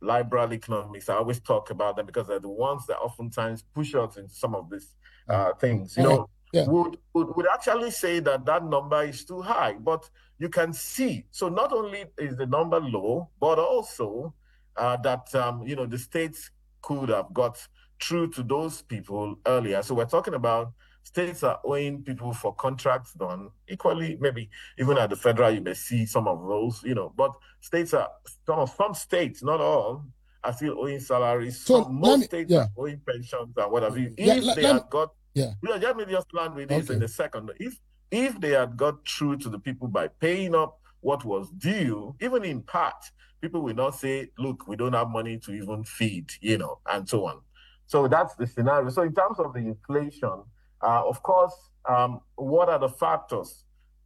liberal 0.00 0.52
economists, 0.52 1.10
I 1.10 1.16
always 1.16 1.40
talk 1.40 1.70
about 1.70 1.96
them 1.96 2.06
because 2.06 2.28
they're 2.28 2.40
the 2.40 2.48
ones 2.48 2.86
that 2.86 2.96
oftentimes 2.96 3.64
push 3.74 3.94
us 3.94 4.16
into 4.16 4.34
some 4.34 4.54
of 4.54 4.70
these 4.70 4.94
uh, 5.28 5.52
things. 5.54 5.96
You 5.96 6.04
know, 6.04 6.30
yeah. 6.52 6.66
would, 6.66 6.98
would 7.14 7.34
would 7.36 7.46
actually 7.52 7.90
say 7.90 8.20
that 8.20 8.44
that 8.46 8.64
number 8.64 9.02
is 9.02 9.24
too 9.24 9.40
high, 9.40 9.74
but 9.74 10.08
you 10.38 10.48
can 10.48 10.72
see. 10.72 11.24
So 11.30 11.48
not 11.48 11.72
only 11.72 12.04
is 12.18 12.36
the 12.36 12.46
number 12.46 12.80
low, 12.80 13.28
but 13.40 13.58
also 13.58 14.34
uh, 14.76 14.96
that 14.98 15.34
um, 15.34 15.62
you 15.66 15.76
know 15.76 15.86
the 15.86 15.98
states 15.98 16.50
could 16.82 17.08
have 17.08 17.32
got 17.32 17.58
through 18.00 18.30
to 18.32 18.42
those 18.42 18.82
people 18.82 19.36
earlier. 19.46 19.82
So 19.82 19.94
we're 19.94 20.04
talking 20.06 20.34
about 20.34 20.72
states 21.02 21.42
are 21.42 21.60
owing 21.64 22.02
people 22.02 22.32
for 22.32 22.54
contracts 22.54 23.12
done 23.14 23.50
equally 23.68 24.16
maybe 24.20 24.48
even 24.78 24.96
at 24.96 25.10
the 25.10 25.16
federal 25.16 25.50
you 25.50 25.60
may 25.60 25.74
see 25.74 26.06
some 26.06 26.28
of 26.28 26.46
those 26.46 26.82
you 26.84 26.94
know 26.94 27.12
but 27.16 27.32
states 27.60 27.92
are 27.92 28.08
some, 28.46 28.66
some 28.66 28.94
states 28.94 29.42
not 29.42 29.60
all 29.60 30.04
are 30.44 30.52
still 30.52 30.78
owing 30.78 31.00
salaries 31.00 31.60
so 31.60 31.82
some, 31.82 31.94
most 31.94 32.20
me, 32.20 32.24
states 32.26 32.50
yeah. 32.50 32.60
are 32.60 32.68
owing 32.76 33.00
pensions 33.06 33.52
and 33.56 33.72
whatever 33.72 33.98
if 33.98 34.12
yeah, 34.16 34.34
let, 34.34 34.56
they 34.56 34.62
let 34.62 34.74
had 34.74 34.90
got 34.90 35.10
yeah 35.34 35.52
know, 35.62 35.76
let 35.76 35.96
me 35.96 36.04
just 36.08 36.32
land 36.32 36.54
with 36.54 36.68
this 36.68 36.84
okay. 36.84 36.96
in 36.96 37.02
a 37.02 37.08
second 37.08 37.50
if 37.58 37.78
if 38.10 38.40
they 38.40 38.50
had 38.50 38.76
got 38.76 39.06
through 39.08 39.36
to 39.36 39.48
the 39.48 39.58
people 39.58 39.88
by 39.88 40.08
paying 40.08 40.54
up 40.54 40.78
what 41.00 41.24
was 41.24 41.50
due 41.58 42.14
even 42.20 42.44
in 42.44 42.62
part 42.62 42.94
people 43.40 43.62
will 43.62 43.74
not 43.74 43.94
say 43.94 44.28
look 44.38 44.66
we 44.68 44.76
don't 44.76 44.92
have 44.92 45.08
money 45.08 45.38
to 45.38 45.52
even 45.52 45.82
feed 45.84 46.30
you 46.40 46.58
know 46.58 46.78
and 46.90 47.08
so 47.08 47.26
on 47.26 47.40
so 47.86 48.06
that's 48.06 48.34
the 48.36 48.46
scenario 48.46 48.88
so 48.88 49.02
in 49.02 49.14
terms 49.14 49.38
of 49.38 49.52
the 49.52 49.60
inflation 49.60 50.42
uh, 50.82 51.02
of 51.06 51.22
course, 51.22 51.54
um, 51.88 52.20
what 52.34 52.68
are 52.68 52.78
the 52.78 52.88
factors? 52.88 53.61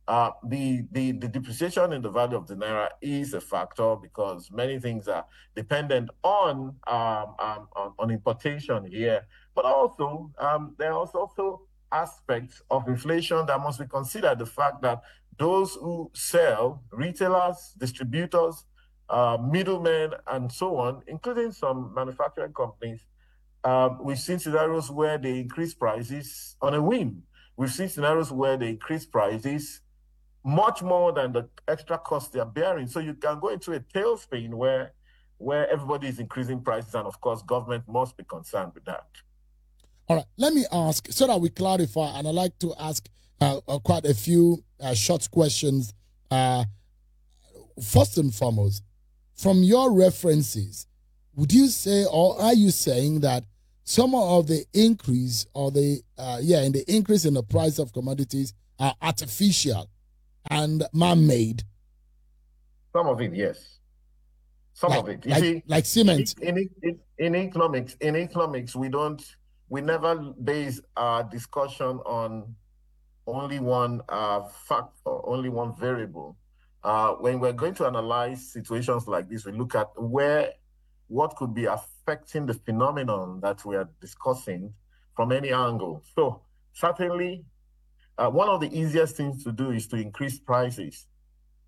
Uh, 0.08 0.30
the, 0.44 0.86
the, 0.92 1.12
the 1.12 1.26
depreciation 1.26 1.92
in 1.92 2.00
the 2.00 2.08
value 2.08 2.36
of 2.36 2.46
the 2.46 2.54
naira 2.54 2.88
is 3.02 3.34
a 3.34 3.40
factor 3.40 3.96
because 3.96 4.52
many 4.52 4.78
things 4.78 5.08
are 5.08 5.24
dependent 5.56 6.08
on 6.22 6.76
um, 6.86 7.34
um, 7.40 7.68
on, 7.74 7.92
on, 7.98 8.10
importation 8.12 8.84
here, 8.84 9.26
but 9.56 9.64
also 9.64 10.30
um, 10.38 10.76
there 10.78 10.92
are 10.92 11.06
also 11.08 11.62
aspects 11.90 12.62
of 12.70 12.86
inflation 12.86 13.44
that 13.46 13.58
must 13.58 13.80
be 13.80 13.86
considered. 13.86 14.38
The 14.38 14.46
fact 14.46 14.80
that 14.82 15.02
those 15.38 15.74
who 15.74 16.10
sell, 16.14 16.82
retailers, 16.92 17.74
distributors, 17.76 18.64
uh, 19.08 19.38
middlemen, 19.40 20.12
and 20.28 20.50
so 20.50 20.76
on, 20.76 21.02
including 21.08 21.50
some 21.50 21.92
manufacturing 21.94 22.52
companies, 22.52 23.00
um, 23.64 23.98
we've 24.02 24.18
seen 24.18 24.38
scenarios 24.38 24.90
where 24.90 25.18
they 25.18 25.40
increase 25.40 25.74
prices 25.74 26.56
on 26.62 26.74
a 26.74 26.82
whim. 26.82 27.22
We've 27.56 27.72
seen 27.72 27.88
scenarios 27.88 28.30
where 28.30 28.56
they 28.56 28.68
increase 28.70 29.04
prices 29.06 29.80
much 30.46 30.80
more 30.80 31.12
than 31.12 31.32
the 31.32 31.48
extra 31.66 31.98
cost 31.98 32.32
they're 32.32 32.44
bearing. 32.44 32.86
So 32.86 33.00
you 33.00 33.14
can 33.14 33.40
go 33.40 33.48
into 33.48 33.72
a 33.72 33.80
tailspin 33.80 34.54
where 34.54 34.92
where 35.38 35.68
everybody 35.70 36.06
is 36.06 36.18
increasing 36.18 36.62
prices, 36.62 36.94
and 36.94 37.06
of 37.06 37.20
course, 37.20 37.42
government 37.42 37.84
must 37.86 38.16
be 38.16 38.24
concerned 38.24 38.72
with 38.74 38.86
that. 38.86 39.06
All 40.08 40.16
right, 40.16 40.24
let 40.38 40.54
me 40.54 40.64
ask 40.72 41.08
so 41.10 41.26
that 41.26 41.38
we 41.38 41.50
clarify, 41.50 42.16
and 42.16 42.26
I'd 42.26 42.34
like 42.34 42.58
to 42.60 42.72
ask 42.78 43.06
uh, 43.40 43.60
uh, 43.68 43.78
quite 43.80 44.06
a 44.06 44.14
few 44.14 44.64
uh, 44.80 44.94
short 44.94 45.28
questions. 45.30 45.92
Uh, 46.30 46.64
first 47.82 48.16
and 48.16 48.34
foremost, 48.34 48.82
from 49.34 49.62
your 49.62 49.92
references, 49.92 50.86
would 51.34 51.52
you 51.52 51.66
say, 51.66 52.06
or 52.10 52.40
are 52.40 52.54
you 52.54 52.70
saying 52.70 53.20
that 53.20 53.44
some 53.84 54.14
of 54.14 54.46
the 54.46 54.64
increase 54.72 55.46
or 55.54 55.70
the 55.70 56.00
uh, 56.16 56.38
yeah 56.40 56.62
in 56.62 56.72
the 56.72 56.84
increase 56.92 57.24
in 57.24 57.34
the 57.34 57.42
price 57.42 57.78
of 57.78 57.92
commodities 57.92 58.54
are 58.78 58.94
artificial 59.02 59.90
and 60.50 60.84
man-made? 60.92 61.62
Some 62.92 63.08
of 63.08 63.20
it 63.20 63.34
yes. 63.34 63.78
Some 64.72 64.90
like, 64.90 65.00
of 65.00 65.08
it. 65.08 65.24
You 65.24 65.30
like, 65.30 65.42
see 65.42 65.62
like 65.66 65.86
cement. 65.86 66.34
in, 66.42 66.68
in, 66.82 66.98
in 67.18 67.34
economics 67.34 67.96
in 68.00 68.14
economics 68.14 68.76
we 68.76 68.88
don't 68.88 69.22
we 69.68 69.80
never 69.80 70.16
base 70.44 70.80
our 70.96 71.24
discussion 71.24 71.98
on 72.04 72.54
only 73.26 73.58
one 73.58 74.02
uh, 74.08 74.42
factor 74.68 74.90
only 75.04 75.48
one 75.48 75.74
variable. 75.76 76.36
Uh, 76.84 77.12
when 77.14 77.40
we're 77.40 77.52
going 77.52 77.74
to 77.74 77.86
analyze 77.86 78.52
situations 78.52 79.08
like 79.08 79.28
this 79.28 79.44
we 79.44 79.52
look 79.52 79.74
at 79.74 79.88
where 79.96 80.52
what 81.08 81.34
could 81.36 81.54
be 81.54 81.64
affecting 81.64 82.46
the 82.46 82.54
phenomenon 82.54 83.40
that 83.40 83.64
we 83.64 83.76
are 83.76 83.88
discussing 84.00 84.72
from 85.14 85.32
any 85.32 85.52
angle. 85.52 86.02
So 86.14 86.42
certainly, 86.72 87.44
uh, 88.18 88.30
one 88.30 88.48
of 88.48 88.60
the 88.60 88.78
easiest 88.78 89.16
things 89.16 89.44
to 89.44 89.52
do 89.52 89.70
is 89.70 89.86
to 89.88 89.96
increase 89.96 90.38
prices. 90.38 91.06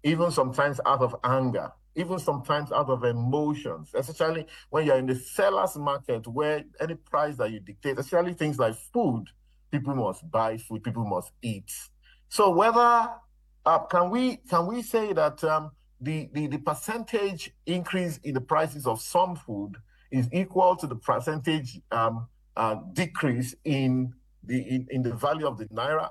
even 0.02 0.31
sometimes 0.31 0.81
out 0.87 1.00
of 1.00 1.14
anger, 1.25 1.71
even 1.95 2.19
sometimes 2.19 2.71
out 2.73 2.88
of 2.88 3.05
emotions, 3.05 3.90
especially 3.95 4.47
when 4.71 4.87
you're 4.87 4.97
in 4.99 5.07
the 5.07 5.14
seller's 5.14 5.76
market 5.76 6.26
where 6.26 6.64
any 6.81 6.95
price 6.95 7.37
that 7.37 7.50
you 7.50 7.61
dictate, 7.61 7.99
especially 7.99 8.35
things 8.35 8.59
like 8.59 8.75
food, 8.75 9.26
people 9.71 9.95
must 9.95 10.28
buy 10.31 10.57
food, 10.57 10.83
people 10.85 11.05
must 11.05 11.33
eat. 11.43 11.71
So 12.28 12.50
whether 12.50 13.09
uh, 13.67 13.78
can 13.90 14.11
we 14.11 14.37
can 14.49 14.67
we 14.67 14.83
say 14.83 15.12
that 15.12 15.43
um, 15.45 15.73
the, 16.00 16.28
the 16.33 16.47
the 16.47 16.59
percentage 16.59 17.52
increase 17.67 18.19
in 18.19 18.35
the 18.35 18.40
prices 18.40 18.87
of 18.87 19.00
some 19.00 19.35
food 19.37 19.76
is 20.11 20.28
equal 20.33 20.76
to 20.76 20.87
the 20.87 20.97
percentage 20.97 21.81
um, 21.90 22.28
uh, 22.57 22.76
decrease 22.93 23.55
in 23.64 24.14
the 24.45 24.59
in, 24.61 24.87
in 24.90 25.02
the 25.02 25.14
value 25.14 25.47
of 25.47 25.59
the 25.59 25.67
naira? 25.67 26.11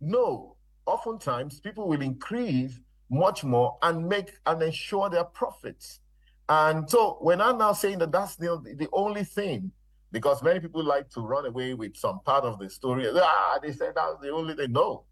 No. 0.00 0.56
Oftentimes, 0.86 1.60
people 1.60 1.88
will 1.88 2.02
increase 2.02 2.78
much 3.10 3.44
more 3.44 3.78
and 3.82 4.08
make 4.08 4.32
and 4.46 4.62
ensure 4.62 5.08
their 5.10 5.24
profits. 5.24 6.00
And 6.48 6.88
so 6.88 7.18
when 7.20 7.40
I'm 7.40 7.58
now 7.58 7.72
saying 7.72 7.98
that 7.98 8.12
that's 8.12 8.36
the, 8.36 8.60
the 8.76 8.88
only 8.92 9.24
thing, 9.24 9.72
because 10.12 10.42
many 10.42 10.60
people 10.60 10.84
like 10.84 11.10
to 11.10 11.20
run 11.20 11.46
away 11.46 11.74
with 11.74 11.96
some 11.96 12.20
part 12.20 12.44
of 12.44 12.58
the 12.58 12.70
story. 12.70 13.06
Ah, 13.12 13.58
they 13.60 13.72
said 13.72 13.94
that's 13.96 14.20
the 14.20 14.30
only 14.30 14.54
thing. 14.54 14.72
No, 14.72 15.04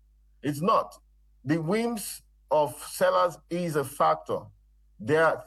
it's 0.43 0.61
not. 0.63 0.97
The 1.45 1.61
whims 1.61 2.23
of 2.51 2.75
sellers 2.89 3.37
is 3.51 3.77
a 3.77 3.85
factor. 3.85 4.39
Their 5.01 5.43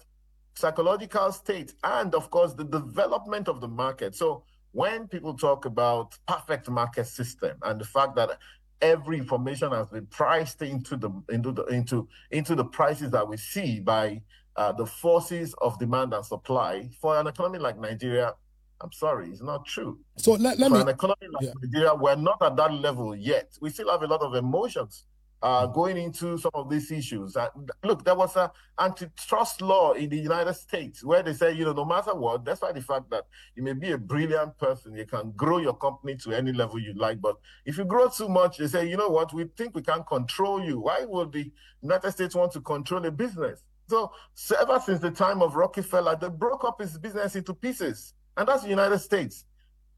psychological 0.55 1.31
state 1.31 1.73
and, 1.83 2.13
of 2.13 2.29
course, 2.29 2.53
the 2.53 2.65
development 2.65 3.47
of 3.47 3.61
the 3.61 3.67
market. 3.67 4.15
So 4.15 4.43
when 4.73 5.07
people 5.07 5.33
talk 5.33 5.65
about 5.65 6.17
perfect 6.27 6.69
market 6.69 7.07
system 7.07 7.57
and 7.63 7.79
the 7.79 7.85
fact 7.85 8.15
that 8.17 8.37
every 8.81 9.17
information 9.17 9.71
has 9.71 9.87
been 9.87 10.05
priced 10.07 10.61
into 10.61 10.97
the 10.97 11.09
into 11.29 11.51
the 11.51 11.63
into 11.65 12.07
into 12.31 12.55
the 12.55 12.65
prices 12.65 13.11
that 13.11 13.27
we 13.27 13.37
see 13.37 13.79
by 13.79 14.21
uh, 14.55 14.71
the 14.71 14.85
forces 14.85 15.53
of 15.61 15.77
demand 15.79 16.13
and 16.13 16.25
supply 16.25 16.89
for 16.99 17.19
an 17.19 17.27
economy 17.27 17.59
like 17.59 17.79
Nigeria. 17.79 18.33
I'm 18.79 18.91
sorry, 18.91 19.29
it's 19.29 19.41
not 19.41 19.65
true. 19.65 19.99
So 20.17 20.33
let, 20.33 20.59
let 20.59 20.69
for 20.69 20.75
me. 20.75 20.81
an 20.81 20.87
economy 20.89 21.27
like 21.31 21.45
yeah. 21.45 21.51
Nigeria, 21.63 21.95
we're 21.95 22.15
not 22.15 22.41
at 22.41 22.55
that 22.57 22.73
level 22.73 23.15
yet. 23.15 23.57
We 23.59 23.71
still 23.71 23.89
have 23.89 24.03
a 24.03 24.07
lot 24.07 24.21
of 24.21 24.35
emotions 24.35 25.05
uh, 25.41 25.67
going 25.67 25.97
into 25.97 26.37
some 26.37 26.51
of 26.53 26.69
these 26.69 26.91
issues. 26.91 27.35
Uh, 27.35 27.49
look, 27.83 28.03
there 28.03 28.15
was 28.15 28.35
an 28.35 28.49
antitrust 28.79 29.61
law 29.61 29.93
in 29.93 30.09
the 30.09 30.17
United 30.17 30.53
States 30.53 31.03
where 31.03 31.21
they 31.21 31.33
say, 31.33 31.53
you 31.53 31.65
know, 31.65 31.73
no 31.73 31.85
matter 31.85 32.15
what, 32.15 32.43
despite 32.43 32.75
the 32.75 32.81
fact 32.81 33.09
that 33.11 33.25
you 33.55 33.63
may 33.63 33.73
be 33.73 33.91
a 33.91 33.97
brilliant 33.97 34.57
person, 34.57 34.95
you 34.95 35.05
can 35.05 35.31
grow 35.31 35.59
your 35.59 35.75
company 35.75 36.15
to 36.15 36.31
any 36.31 36.51
level 36.51 36.79
you 36.79 36.93
like. 36.93 37.21
But 37.21 37.35
if 37.65 37.77
you 37.77 37.85
grow 37.85 38.09
too 38.09 38.29
much, 38.29 38.57
they 38.57 38.67
say, 38.67 38.89
you 38.89 38.97
know 38.97 39.09
what, 39.09 39.33
we 39.33 39.45
think 39.55 39.75
we 39.75 39.83
can 39.83 40.03
control 40.03 40.63
you. 40.63 40.79
Why 40.79 41.05
would 41.05 41.31
the 41.31 41.51
United 41.81 42.11
States 42.11 42.33
want 42.33 42.51
to 42.53 42.61
control 42.61 43.05
a 43.05 43.11
business? 43.11 43.63
So, 43.87 44.11
so 44.33 44.55
ever 44.59 44.81
since 44.83 44.99
the 44.99 45.11
time 45.11 45.41
of 45.41 45.55
Rockefeller, 45.55 46.17
they 46.19 46.29
broke 46.29 46.65
up 46.65 46.81
his 46.81 46.97
business 46.97 47.35
into 47.35 47.53
pieces. 47.53 48.13
And 48.35 48.47
that's 48.47 48.63
the 48.63 48.69
United 48.69 48.99
States. 48.99 49.45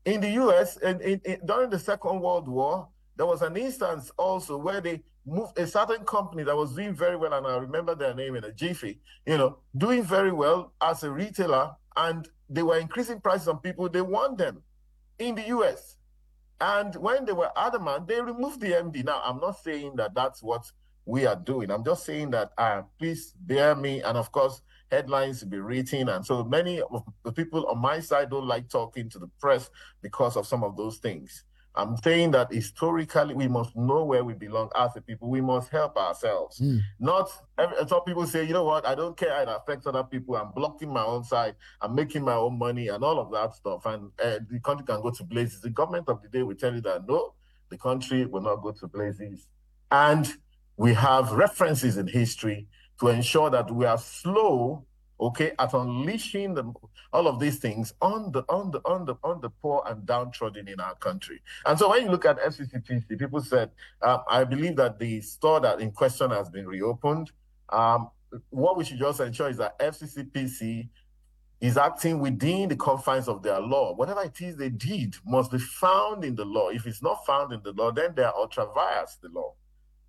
In 0.06 0.22
the 0.22 0.30
US, 0.44 0.78
and 0.78 1.02
in, 1.02 1.20
in, 1.26 1.40
during 1.46 1.70
the 1.70 1.80
Second 1.80 2.22
World 2.22 2.48
War, 2.48 2.88
there 3.16 3.26
was 3.26 3.42
an 3.42 3.58
instance 3.58 4.12
also 4.18 4.58
where 4.58 4.80
they 4.80 5.02
moved 5.26 5.58
a 5.58 5.68
certain 5.68 6.04
company 6.06 6.44
that 6.44 6.56
was 6.56 6.76
doing 6.76 6.94
very 6.94 7.16
well, 7.16 7.34
and 7.34 7.46
I 7.46 7.58
remember 7.58 7.96
their 7.96 8.14
name 8.14 8.36
in 8.36 8.44
a 8.44 8.52
jiffy, 8.52 9.00
you 9.26 9.38
know, 9.38 9.60
doing 9.78 10.04
very 10.04 10.32
well 10.32 10.74
as 10.82 11.04
a 11.04 11.12
retailer, 11.12 11.76
and 11.96 12.28
they 12.50 12.64
were 12.64 12.78
increasing 12.78 13.20
prices 13.22 13.48
on 13.48 13.60
people. 13.60 13.90
They 13.90 14.02
want 14.02 14.38
them 14.38 14.64
in 15.20 15.36
the 15.36 15.48
US. 15.48 15.98
And 16.62 16.96
when 16.96 17.26
they 17.26 17.32
were 17.34 17.52
adamant, 17.56 18.08
they 18.08 18.22
removed 18.22 18.60
the 18.60 18.72
MD. 18.72 19.04
Now, 19.06 19.22
I'm 19.24 19.40
not 19.40 19.60
saying 19.60 19.96
that 19.98 20.14
that's 20.14 20.44
what 20.44 20.70
we 21.06 21.26
are 21.26 21.36
doing. 21.36 21.72
I'm 21.72 21.84
just 21.84 22.06
saying 22.06 22.32
that 22.32 22.52
uh, 22.58 22.84
please 22.98 23.34
bear 23.40 23.76
me. 23.76 24.02
And 24.02 24.18
of 24.18 24.32
course, 24.32 24.62
headlines 24.92 25.40
to 25.40 25.46
be 25.46 25.60
written. 25.60 26.10
And 26.10 26.26
so 26.26 26.44
many 26.44 26.82
of 26.82 27.04
the 27.24 27.32
people 27.32 27.66
on 27.68 27.80
my 27.80 28.00
side 28.00 28.30
don't 28.30 28.48
like 28.48 28.70
talking 28.70 29.10
to 29.10 29.20
the 29.20 29.30
press 29.40 29.70
because 30.02 30.36
of 30.36 30.48
some 30.48 30.64
of 30.64 30.76
those 30.76 30.98
things. 30.98 31.46
I'm 31.76 31.96
saying 31.98 32.32
that 32.32 32.52
historically 32.52 33.36
we 33.36 33.48
must 33.48 33.76
know 33.76 34.04
where 34.04 34.24
we 34.24 34.34
belong 34.34 34.70
as 34.76 34.92
a 34.96 35.02
people. 35.02 35.30
We 35.30 35.40
must 35.40 35.70
help 35.70 35.98
ourselves. 35.98 36.60
Mm. 36.60 36.82
Not 37.00 37.32
some 37.88 38.04
people 38.04 38.26
say, 38.26 38.44
you 38.44 38.54
know 38.54 38.64
what, 38.64 38.86
I 38.86 38.96
don't 38.96 39.16
care. 39.16 39.42
It 39.42 39.48
affects 39.50 39.86
other 39.86 40.04
people. 40.04 40.36
I'm 40.36 40.52
blocking 40.52 40.92
my 40.92 41.04
own 41.04 41.24
side. 41.24 41.56
I'm 41.82 41.96
making 41.96 42.24
my 42.24 42.34
own 42.34 42.58
money 42.58 42.88
and 42.88 43.04
all 43.04 43.20
of 43.20 43.32
that 43.32 43.56
stuff. 43.56 43.86
And 43.86 44.12
uh, 44.24 44.40
the 44.50 44.60
country 44.60 44.86
can 44.86 45.02
go 45.02 45.12
to 45.12 45.24
blazes. 45.24 45.62
The 45.62 45.70
government 45.70 46.10
of 46.10 46.22
the 46.22 46.28
day 46.28 46.44
will 46.44 46.56
tell 46.56 46.74
you 46.74 46.82
that 46.82 47.08
no, 47.08 47.34
the 47.70 47.78
country 47.78 48.26
will 48.26 48.42
not 48.42 48.58
go 48.58 48.72
to 48.72 48.88
blazes. 48.88 49.48
And 49.92 50.32
we 50.76 50.94
have 50.96 51.32
references 51.32 51.98
in 51.98 52.08
history 52.08 52.68
to 53.00 53.08
ensure 53.08 53.50
that 53.50 53.72
we 53.72 53.86
are 53.86 53.98
slow 53.98 54.86
okay, 55.20 55.52
at 55.60 55.74
unleashing 55.74 56.54
the, 56.54 56.74
all 57.12 57.28
of 57.28 57.40
these 57.40 57.58
things 57.58 57.94
on 58.02 58.32
the 58.32 58.44
on 58.50 58.72
the 58.72 58.80
on 58.86 59.06
the 59.06 59.16
on 59.24 59.42
the 59.42 59.50
poor 59.50 59.84
and 59.88 60.06
downtrodden 60.06 60.68
in 60.68 60.80
our 60.80 60.96
country. 60.96 61.42
And 61.66 61.78
so 61.78 61.90
when 61.90 62.04
you 62.04 62.12
look 62.12 62.26
at 62.26 62.40
FCCPC, 62.40 63.20
people 63.20 63.42
said, 63.42 63.72
uh, 64.02 64.20
I 64.30 64.44
believe 64.44 64.76
that 64.78 65.00
the 65.00 65.22
store 65.22 65.60
that 65.60 65.82
in 65.82 65.92
question 65.92 66.32
has 66.32 66.50
been 66.50 66.68
reopened. 66.68 67.32
Um, 67.70 68.10
what 68.50 68.78
we 68.78 68.84
should 68.84 69.00
just 69.00 69.20
ensure 69.20 69.50
is 69.50 69.58
that 69.58 69.78
FCCPC 69.80 70.88
is 71.62 71.78
acting 71.78 72.20
within 72.20 72.70
the 72.70 72.76
confines 72.76 73.28
of 73.28 73.44
their 73.44 73.60
law. 73.60 73.94
Whatever 73.94 74.24
it 74.24 74.40
is 74.40 74.56
they 74.56 74.70
did 74.70 75.16
must 75.26 75.52
be 75.52 75.58
found 75.58 76.24
in 76.24 76.36
the 76.36 76.46
law. 76.46 76.70
If 76.70 76.88
it's 76.88 77.04
not 77.04 77.26
found 77.26 77.52
in 77.52 77.62
the 77.64 77.74
law, 77.74 77.92
then 77.92 78.14
they 78.16 78.24
are 78.24 78.34
ultra 78.34 78.68
vires 78.74 79.18
the 79.22 79.30
law. 79.30 79.54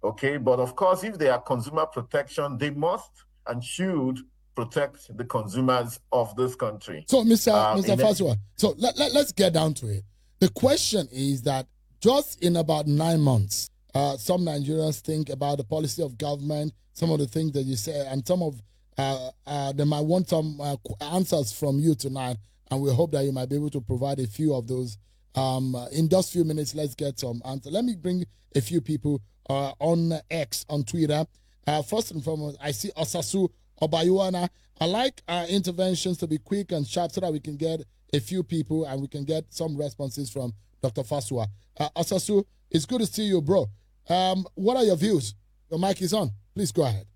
Okay, 0.03 0.37
but 0.37 0.61
of 0.61 0.77
course, 0.77 1.03
if 1.03 1.19
they 1.19 1.29
are 1.29 1.41
consumer 1.41 1.87
protection, 1.87 2.57
they 2.57 2.71
must 2.71 3.11
and 3.47 3.63
should 3.63 4.21
protect 4.55 5.17
the 5.17 5.25
consumers 5.25 6.01
of 6.13 6.35
this 6.37 6.55
country. 6.55 7.05
So, 7.09 7.23
Mr. 7.25 7.53
Um, 7.53 7.83
Mr. 7.83 7.97
Fasua, 7.99 8.37
so 8.57 8.75
let, 8.79 8.97
let, 8.99 9.13
let's 9.13 9.33
get 9.33 9.53
down 9.53 9.75
to 9.75 9.89
it. 9.89 10.05
The 10.41 10.49
question 10.51 11.09
is 11.13 11.43
that 11.43 11.67
just 12.01 12.43
in 12.43 12.57
about 12.57 12.87
nine 12.87 13.21
months, 13.21 13.71
uh, 13.95 14.17
some 14.17 14.43
Nigerians 14.43 15.01
think 15.01 15.29
about 15.29 15.59
the 15.59 15.65
policy 15.65 16.03
of 16.03 16.17
government, 16.17 16.73
some 16.93 17.11
of 17.11 17.19
the 17.19 17.27
things 17.27 17.53
that 17.53 17.63
you 17.63 17.77
say, 17.77 18.07
and 18.09 18.27
some 18.27 18.43
of 18.43 18.61
uh, 18.99 19.31
uh, 19.47 19.73
they 19.73 19.85
might 19.85 20.01
want 20.01 20.29
some 20.29 20.61
uh, 20.61 20.77
answers 21.01 21.53
from 21.53 21.79
you 21.79 21.95
tonight, 21.95 22.37
and 22.71 22.83
we 22.83 22.93
hope 22.93 23.13
that 23.13 23.25
you 23.25 23.33
might 23.33 23.49
be 23.49 23.57
able 23.57 23.71
to 23.71 23.81
provide 23.81 24.19
a 24.21 24.27
few 24.27 24.55
of 24.55 24.67
those. 24.67 24.99
Um, 25.35 25.77
in 25.93 26.09
just 26.09 26.33
few 26.33 26.45
minutes, 26.45 26.75
let's 26.75 26.95
get 26.95 27.19
some 27.19 27.41
answers. 27.47 27.73
Let 27.73 27.85
me 27.85 27.95
bring 27.97 28.25
a 28.55 28.61
few 28.61 28.81
people 28.81 29.23
uh, 29.49 29.73
on 29.79 30.13
X 30.31 30.67
on 30.69 30.85
Twitter. 30.85 31.25
Uh, 31.67 31.83
first 31.83 32.11
and 32.11 32.23
foremost, 32.23 32.59
I 32.61 32.73
see 32.73 32.91
Osasu 32.97 33.49
Obayuana. 33.81 34.49
I 34.81 34.87
like 34.87 35.23
our 35.29 35.45
interventions 35.47 36.19
to 36.19 36.27
be 36.27 36.39
quick 36.39 36.73
and 36.73 36.87
sharp 36.87 37.13
so 37.13 37.21
that 37.21 37.33
we 37.33 37.41
can 37.41 37.57
get 37.57 37.83
a 38.13 38.21
few 38.21 38.43
people 38.43 38.85
and 38.87 39.01
we 39.01 39.09
can 39.09 39.25
get 39.25 39.45
some 39.51 39.77
responses 39.77 40.31
from 40.31 40.53
Dr. 40.83 41.03
Fasua. 41.03 41.47
Uh, 41.79 41.89
Osasu, 41.97 42.45
it's 42.71 42.87
good 42.87 43.01
to 43.01 43.07
see 43.07 43.25
you, 43.25 43.41
bro. 43.41 43.67
Um, 44.09 44.47
what 44.55 44.77
are 44.77 44.85
your 44.85 44.97
views? 44.97 45.35
Your 45.71 45.79
mic 45.79 46.01
is 46.03 46.15
on. 46.15 46.31
Please 46.55 46.73
go 46.73 46.83
ahead. 46.83 47.07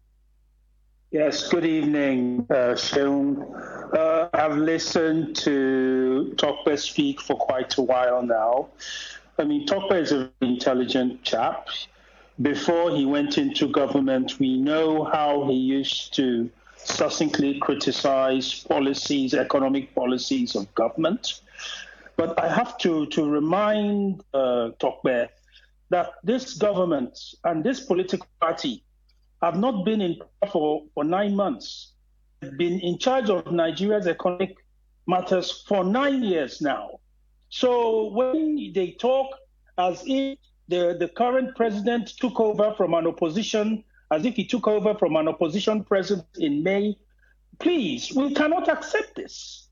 Yes, 1.11 1.49
good 1.49 1.65
evening, 1.65 2.47
uh, 2.51 2.77
Uh, 3.95 4.29
I've 4.35 4.57
listened 4.57 5.37
to 5.37 6.35
Tope 6.37 6.77
speak 6.77 7.21
for 7.21 7.37
quite 7.37 7.77
a 7.79 7.83
while 7.83 8.23
now. 8.23 8.71
I 9.39 9.45
mean, 9.45 9.65
Tope 9.67 9.93
is 9.93 10.11
an 10.11 10.31
intelligent 10.41 11.23
chap 11.23 11.69
before 12.43 12.91
he 12.91 13.05
went 13.05 13.39
into 13.39 13.69
government, 13.69 14.39
we 14.39 14.59
know 14.59 15.05
how 15.05 15.47
he 15.47 15.55
used 15.55 16.15
to 16.15 16.51
succinctly 16.77 17.59
criticize 17.61 18.65
policies, 18.65 19.35
economic 19.35 19.95
policies 19.95 20.55
of 20.57 20.73
government. 20.75 21.41
But 22.17 22.39
I 22.39 22.53
have 22.53 22.77
to, 22.79 23.07
to 23.07 23.29
remind 23.29 24.23
uh, 24.33 24.71
Tope 24.79 25.31
that 25.91 26.11
this 26.23 26.55
government 26.55 27.19
and 27.45 27.63
this 27.63 27.81
political 27.81 28.27
party 28.41 28.85
have 29.43 29.57
not 29.57 29.85
been 29.85 30.01
in 30.01 30.17
for, 30.51 30.85
for 30.95 31.05
nine 31.05 31.35
months. 31.37 31.93
They've 32.41 32.57
been 32.57 32.81
in 32.81 32.99
charge 32.99 33.31
of 33.31 33.51
Nigeria's 33.53 34.07
economic 34.07 34.57
matters 35.07 35.65
for 35.69 35.85
nine 35.85 36.23
years 36.23 36.61
now. 36.61 37.01
So 37.49 38.11
when 38.11 38.73
they 38.75 38.93
talk 38.93 39.29
as 39.79 40.03
if 40.07 40.39
the, 40.69 40.97
the 40.99 41.09
current 41.09 41.55
president 41.57 42.09
took 42.19 42.41
over 42.41 42.75
from 42.77 42.95
an 42.95 43.07
opposition 43.07 43.85
as 44.11 44.25
if 44.25 44.35
he 44.35 44.45
took 44.45 44.69
over 44.69 44.95
from 44.95 45.17
an 45.17 45.29
opposition 45.29 45.85
president 45.85 46.27
in 46.39 46.63
May. 46.63 46.97
Please, 47.59 48.13
we 48.15 48.35
cannot 48.35 48.69
accept 48.69 49.17
this. 49.17 49.69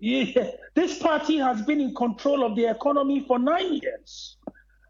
Yeah, 0.00 0.50
this 0.74 0.98
party 0.98 1.38
has 1.38 1.62
been 1.62 1.80
in 1.80 1.94
control 1.94 2.44
of 2.44 2.56
the 2.56 2.66
economy 2.66 3.20
for 3.20 3.38
nine 3.38 3.74
years. 3.74 4.36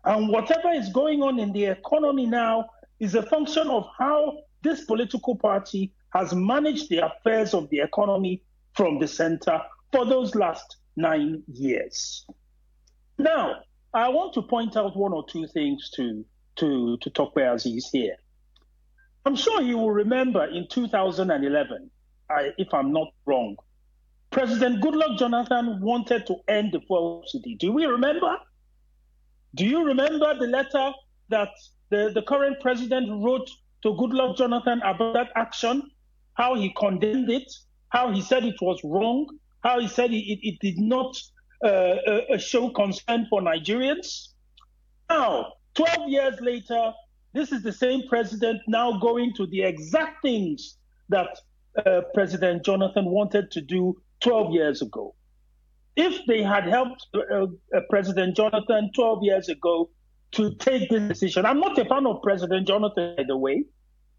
And 0.04 0.28
whatever 0.28 0.70
is 0.70 0.88
going 0.88 1.22
on 1.22 1.38
in 1.38 1.52
the 1.52 1.66
economy 1.66 2.26
now 2.26 2.70
is 3.00 3.14
a 3.14 3.22
function 3.22 3.68
of 3.68 3.88
how 3.98 4.38
this 4.62 4.84
political 4.84 5.36
party 5.36 5.92
has 6.14 6.34
managed 6.34 6.88
the 6.88 6.98
affairs 6.98 7.54
of 7.54 7.68
the 7.70 7.80
economy 7.80 8.42
from 8.72 8.98
the 8.98 9.08
center 9.08 9.60
for 9.92 10.04
those 10.04 10.34
last 10.34 10.76
nine 10.96 11.42
years. 11.52 12.26
Now, 13.18 13.62
I 13.94 14.08
want 14.08 14.34
to 14.34 14.42
point 14.42 14.76
out 14.76 14.96
one 14.96 15.12
or 15.12 15.24
two 15.24 15.46
things 15.46 15.90
to 15.90 16.24
to 16.56 16.96
to 16.98 17.10
talk 17.10 17.32
about 17.32 17.54
as 17.54 17.64
he's 17.64 17.88
here. 17.90 18.16
I'm 19.24 19.36
sure 19.36 19.62
you 19.62 19.78
will 19.78 19.92
remember 19.92 20.44
in 20.44 20.66
2011, 20.68 21.90
I, 22.28 22.50
if 22.58 22.74
I'm 22.74 22.92
not 22.92 23.08
wrong, 23.24 23.56
President 24.30 24.82
Goodluck 24.82 25.16
Jonathan 25.16 25.80
wanted 25.80 26.26
to 26.26 26.36
end 26.48 26.72
the 26.72 26.80
fuel 26.80 27.22
subsidy. 27.24 27.54
Do 27.54 27.72
we 27.72 27.86
remember? 27.86 28.36
Do 29.54 29.64
you 29.64 29.84
remember 29.84 30.36
the 30.38 30.48
letter 30.48 30.92
that 31.28 31.50
the, 31.90 32.10
the 32.12 32.22
current 32.22 32.60
president 32.60 33.22
wrote 33.24 33.48
to 33.84 33.90
Goodluck 33.90 34.36
Jonathan 34.36 34.82
about 34.82 35.14
that 35.14 35.30
action? 35.36 35.88
How 36.34 36.56
he 36.56 36.74
condemned 36.76 37.30
it, 37.30 37.50
how 37.90 38.10
he 38.10 38.20
said 38.20 38.44
it 38.44 38.60
was 38.60 38.80
wrong, 38.82 39.28
how 39.62 39.78
he 39.78 39.86
said 39.86 40.10
it, 40.10 40.16
it, 40.16 40.40
it 40.42 40.58
did 40.58 40.78
not 40.78 41.16
uh, 41.64 42.38
show 42.38 42.70
concern 42.70 43.26
for 43.30 43.40
Nigerians. 43.40 44.28
Now, 45.08 45.54
12 45.74 46.08
years 46.08 46.34
later, 46.40 46.92
this 47.32 47.52
is 47.52 47.62
the 47.62 47.72
same 47.72 48.02
president 48.08 48.60
now 48.68 48.98
going 48.98 49.34
to 49.34 49.46
the 49.46 49.62
exact 49.62 50.22
things 50.22 50.78
that 51.08 51.38
uh, 51.84 52.02
President 52.14 52.64
Jonathan 52.64 53.06
wanted 53.06 53.50
to 53.50 53.60
do 53.60 54.00
12 54.20 54.52
years 54.52 54.82
ago. 54.82 55.14
If 55.96 56.24
they 56.26 56.42
had 56.42 56.64
helped 56.64 57.06
uh, 57.14 57.46
uh, 57.74 57.80
President 57.90 58.36
Jonathan 58.36 58.90
12 58.94 59.18
years 59.22 59.48
ago 59.48 59.90
to 60.32 60.54
take 60.56 60.90
this 60.90 61.08
decision, 61.08 61.46
I'm 61.46 61.60
not 61.60 61.78
a 61.78 61.84
fan 61.84 62.06
of 62.06 62.22
President 62.22 62.66
Jonathan, 62.66 63.14
by 63.16 63.24
the 63.26 63.36
way, 63.36 63.64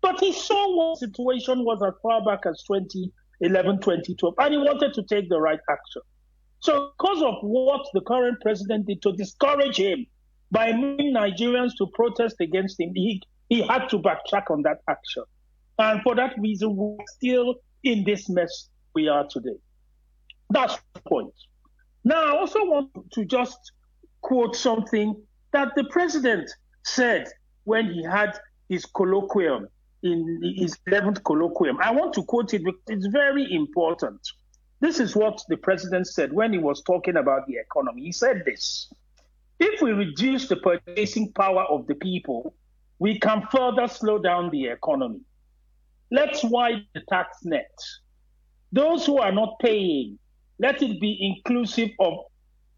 but 0.02 0.20
he 0.20 0.32
saw 0.32 0.76
what 0.76 1.00
the 1.00 1.08
situation 1.08 1.66
was 1.66 1.82
as 1.82 1.94
far 2.02 2.24
back 2.24 2.46
as 2.46 2.64
2011, 2.64 3.80
2012, 3.80 4.34
and 4.38 4.54
he 4.54 4.58
wanted 4.58 4.94
to 4.94 5.04
take 5.04 5.30
the 5.30 5.40
right 5.40 5.60
action. 5.70 6.02
So, 6.60 6.92
because 6.98 7.22
of 7.22 7.36
what 7.42 7.86
the 7.94 8.02
current 8.02 8.40
president 8.42 8.88
did 8.88 9.02
to 9.04 9.14
discourage 9.14 9.78
him 9.78 10.06
by 10.52 10.74
moving 10.74 11.14
Nigerians 11.14 11.72
to 11.78 11.88
protest 11.94 12.38
against 12.40 12.80
him, 12.80 12.92
he, 12.96 13.22
he 13.50 13.62
had 13.62 13.88
to 13.90 14.00
backtrack 14.00 14.50
on 14.50 14.62
that 14.64 14.80
action. 14.90 15.24
And 15.78 16.02
for 16.04 16.16
that 16.16 16.34
reason, 16.40 16.76
we're 16.76 16.98
still 17.08 17.56
in 17.84 18.04
this 18.04 18.30
mess 18.30 18.70
we 18.94 19.08
are 19.08 19.28
today. 19.30 19.58
That's 20.50 20.78
the 20.94 21.02
point. 21.02 21.34
Now, 22.04 22.24
I 22.24 22.38
also 22.38 22.64
want 22.64 22.92
to 23.14 23.26
just 23.26 23.72
quote 24.22 24.56
something 24.56 25.22
that 25.54 25.74
the 25.76 25.84
president 25.86 26.50
said 26.84 27.28
when 27.66 27.92
he 27.92 28.04
had 28.04 28.38
his 28.70 28.86
colloquium, 28.86 29.68
in 30.04 30.40
his 30.56 30.78
11th 30.88 31.22
colloquium. 31.24 31.78
I 31.82 31.92
want 31.92 32.14
to 32.14 32.24
quote 32.24 32.54
it 32.54 32.64
because 32.64 32.82
it's 32.88 33.08
very 33.08 33.52
important. 33.52 34.22
This 34.80 35.00
is 35.00 35.16
what 35.16 35.42
the 35.48 35.58
president 35.58 36.08
said 36.08 36.34
when 36.34 36.52
he 36.52 36.60
was 36.60 36.82
talking 36.84 37.18
about 37.18 37.48
the 37.48 37.56
economy. 37.56 38.04
He 38.04 38.12
said 38.12 38.44
this 38.46 38.92
If 39.60 39.82
we 39.82 39.92
reduce 39.92 40.48
the 40.48 40.58
purchasing 40.58 41.32
power 41.34 41.64
of 41.64 41.88
the 41.88 41.96
people, 41.96 42.54
we 43.00 43.20
can 43.20 43.44
further 43.52 43.88
slow 43.88 44.20
down 44.20 44.50
the 44.50 44.68
economy. 44.68 45.22
Let's 46.12 46.44
widen 46.44 46.86
the 46.94 47.02
tax 47.10 47.40
net. 47.44 47.72
Those 48.72 49.06
who 49.06 49.18
are 49.18 49.32
not 49.32 49.60
paying, 49.60 50.20
let 50.60 50.82
it 50.82 51.00
be 51.00 51.18
inclusive 51.22 51.90
of, 52.00 52.20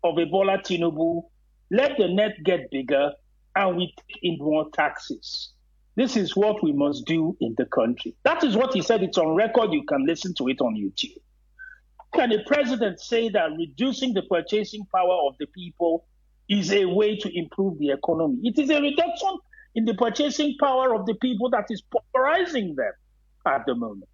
of 0.03 0.15
Ebola 0.15 0.61
Tinubu. 0.61 1.23
Let 1.69 1.97
the 1.97 2.07
net 2.07 2.35
get 2.43 2.71
bigger 2.71 3.11
and 3.55 3.77
we 3.77 3.93
take 3.97 4.19
in 4.21 4.37
more 4.37 4.69
taxes. 4.71 5.51
This 5.95 6.15
is 6.15 6.35
what 6.35 6.63
we 6.63 6.71
must 6.71 7.05
do 7.05 7.35
in 7.41 7.55
the 7.57 7.65
country. 7.65 8.15
That 8.23 8.43
is 8.43 8.55
what 8.55 8.73
he 8.73 8.81
said. 8.81 9.01
It's 9.01 9.17
on 9.17 9.35
record. 9.35 9.73
You 9.73 9.83
can 9.83 10.05
listen 10.05 10.33
to 10.35 10.47
it 10.47 10.61
on 10.61 10.75
YouTube. 10.75 11.17
Can 12.17 12.31
a 12.31 12.43
president 12.45 12.99
say 12.99 13.29
that 13.29 13.51
reducing 13.55 14.11
the 14.15 14.23
purchasing 14.23 14.87
power 14.91 15.19
of 15.27 15.35
the 15.39 15.45
people 15.45 16.07
is 16.49 16.71
a 16.71 16.85
way 16.85 17.15
to 17.15 17.37
improve 17.37 17.77
the 17.77 17.91
economy? 17.91 18.39
It 18.43 18.57
is 18.57 18.71
a 18.71 18.81
reduction 18.81 19.37
in 19.75 19.85
the 19.85 19.93
purchasing 19.93 20.55
power 20.59 20.95
of 20.95 21.05
the 21.05 21.13
people 21.13 21.51
that 21.51 21.65
is 21.69 21.83
polarizing 21.83 22.73
them 22.73 22.91
at 23.45 23.67
the 23.67 23.75
moment. 23.75 24.09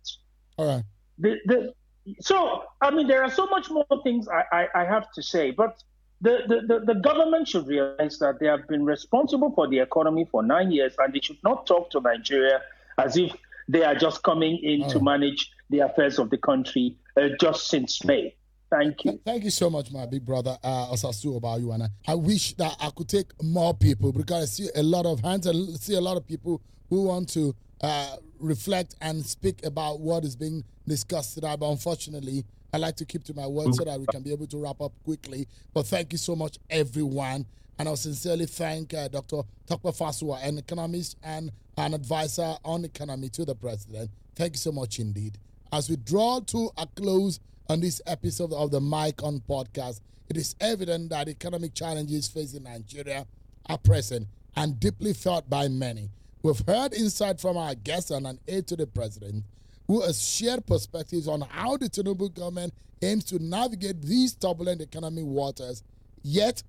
All 0.58 0.68
right. 0.68 0.84
The, 1.18 1.38
the, 1.46 1.74
so, 2.20 2.63
I 2.82 2.92
mean, 2.92 3.08
there 3.08 3.24
are 3.24 3.32
so 3.32 3.46
much 3.46 3.70
more 3.70 3.86
things 4.04 4.28
I, 4.28 4.44
I, 4.52 4.82
I 4.82 4.84
have 4.84 5.10
to 5.13 5.24
say, 5.24 5.52
but 5.52 5.82
the, 6.20 6.39
the, 6.46 6.80
the, 6.80 6.94
the, 6.94 7.00
government 7.00 7.48
should 7.48 7.68
realize 7.68 8.20
that 8.20 8.39
they 8.42 8.48
have 8.48 8.68
been 8.68 8.84
responsible 8.84 9.54
for 9.56 9.70
the 9.70 9.80
economy 9.80 10.28
for 10.30 10.44
nine 10.44 10.72
years 10.72 10.94
and 11.00 11.13
they 11.13 11.22
should 11.22 11.42
not 11.42 11.66
talk 11.66 11.89
to 11.92 12.02
Nigeria 12.02 12.60
as 12.98 13.16
if 13.16 13.32
they 13.70 13.84
are 13.84 13.96
just 13.96 14.24
coming 14.24 14.58
in 14.62 14.89
to 14.89 14.98
oh. 14.98 15.02
manage 15.02 15.52
the 15.74 15.80
affairs 15.80 16.20
of 16.20 16.30
the 16.30 16.38
country 16.38 16.96
uh, 17.18 17.30
just 17.42 17.68
since 17.68 18.06
May. 18.06 18.36
Thank 18.70 19.06
you. 19.06 19.20
Thank 19.26 19.44
you 19.44 19.50
so 19.50 19.70
much, 19.70 19.92
my 19.92 20.06
big 20.06 20.26
brother, 20.26 20.56
uh, 20.64 20.92
Osasu. 20.92 21.74
And 21.74 21.90
I 22.08 22.16
wish 22.16 22.54
that 22.54 22.76
I 22.80 22.92
could 22.92 23.10
take 23.10 23.32
more 23.42 23.74
people 23.74 24.12
because 24.12 24.44
I 24.44 24.46
see 24.46 24.70
a 24.76 24.84
lot 24.84 25.06
of 25.06 25.20
hands. 25.22 25.48
I 25.48 25.52
see 25.80 25.96
a 25.96 26.02
lot 26.02 26.18
of 26.18 26.28
people 26.28 26.62
who 26.90 27.04
want 27.04 27.30
to 27.30 27.56
uh, 27.82 28.18
reflect 28.40 28.96
and 29.02 29.26
speak 29.26 29.66
about 29.66 30.00
what 30.00 30.24
is 30.24 30.36
being 30.36 30.64
discussed 30.88 31.34
today. 31.36 31.56
But 31.60 31.70
unfortunately, 31.70 32.46
I 32.72 32.78
like 32.78 32.96
to 32.98 33.06
keep 33.06 33.24
to 33.26 33.34
my 33.34 33.48
word 33.48 33.74
so 33.76 33.84
that 33.84 34.00
we 34.00 34.06
can 34.08 34.22
be 34.22 34.32
able 34.32 34.48
to 34.48 34.58
wrap 34.58 34.80
up 34.80 34.94
quickly. 35.04 35.48
But 35.74 35.88
thank 35.88 36.12
you 36.12 36.20
so 36.20 36.36
much, 36.36 36.58
everyone. 36.70 37.46
And 37.80 37.88
I'll 37.88 37.96
sincerely 37.96 38.46
thank 38.46 38.94
uh, 38.94 39.08
Dr. 39.08 39.42
Tope 39.66 39.84
Fasua, 39.84 40.44
an 40.48 40.60
economist 40.60 41.18
and 41.24 41.52
an 41.78 41.96
advisor 41.96 42.56
on 42.64 42.86
economy 42.86 43.30
to 43.30 43.46
the 43.46 43.56
president. 43.56 44.12
Thank 44.36 44.54
you 44.54 44.60
so 44.60 44.72
much 44.72 45.00
indeed. 45.00 45.38
As 45.74 45.90
we 45.90 45.96
draw 45.96 46.40
to 46.40 46.70
a 46.78 46.86
close 46.86 47.40
on 47.68 47.80
this 47.80 48.00
episode 48.06 48.54
of 48.54 48.70
the 48.70 48.80
Mic 48.80 49.24
on 49.24 49.40
podcast, 49.50 50.02
it 50.30 50.38
is 50.38 50.56
evident 50.62 51.10
that 51.10 51.28
economic 51.28 51.74
challenges 51.74 52.28
facing 52.28 52.62
Nigeria 52.62 53.26
are 53.66 53.80
present 53.80 54.28
and 54.56 54.80
deeply 54.80 55.14
felt 55.14 55.50
by 55.50 55.68
many. 55.70 56.12
We've 56.44 56.62
heard 56.68 56.94
insight 56.94 57.42
from 57.42 57.58
our 57.58 57.74
guest 57.74 58.12
and 58.12 58.28
an 58.28 58.40
aide 58.48 58.68
to 58.68 58.76
the 58.76 58.86
president 58.86 59.46
who 59.88 60.02
has 60.02 60.24
shared 60.24 60.64
perspectives 60.68 61.28
on 61.28 61.42
how 61.42 61.78
the 61.78 61.90
Tinubu 61.90 62.32
government 62.36 62.72
aims 63.02 63.24
to 63.24 63.40
navigate 63.44 64.00
these 64.04 64.36
turbulent 64.36 64.80
economic 64.80 65.26
waters. 65.26 65.82
Yet, 66.22 66.62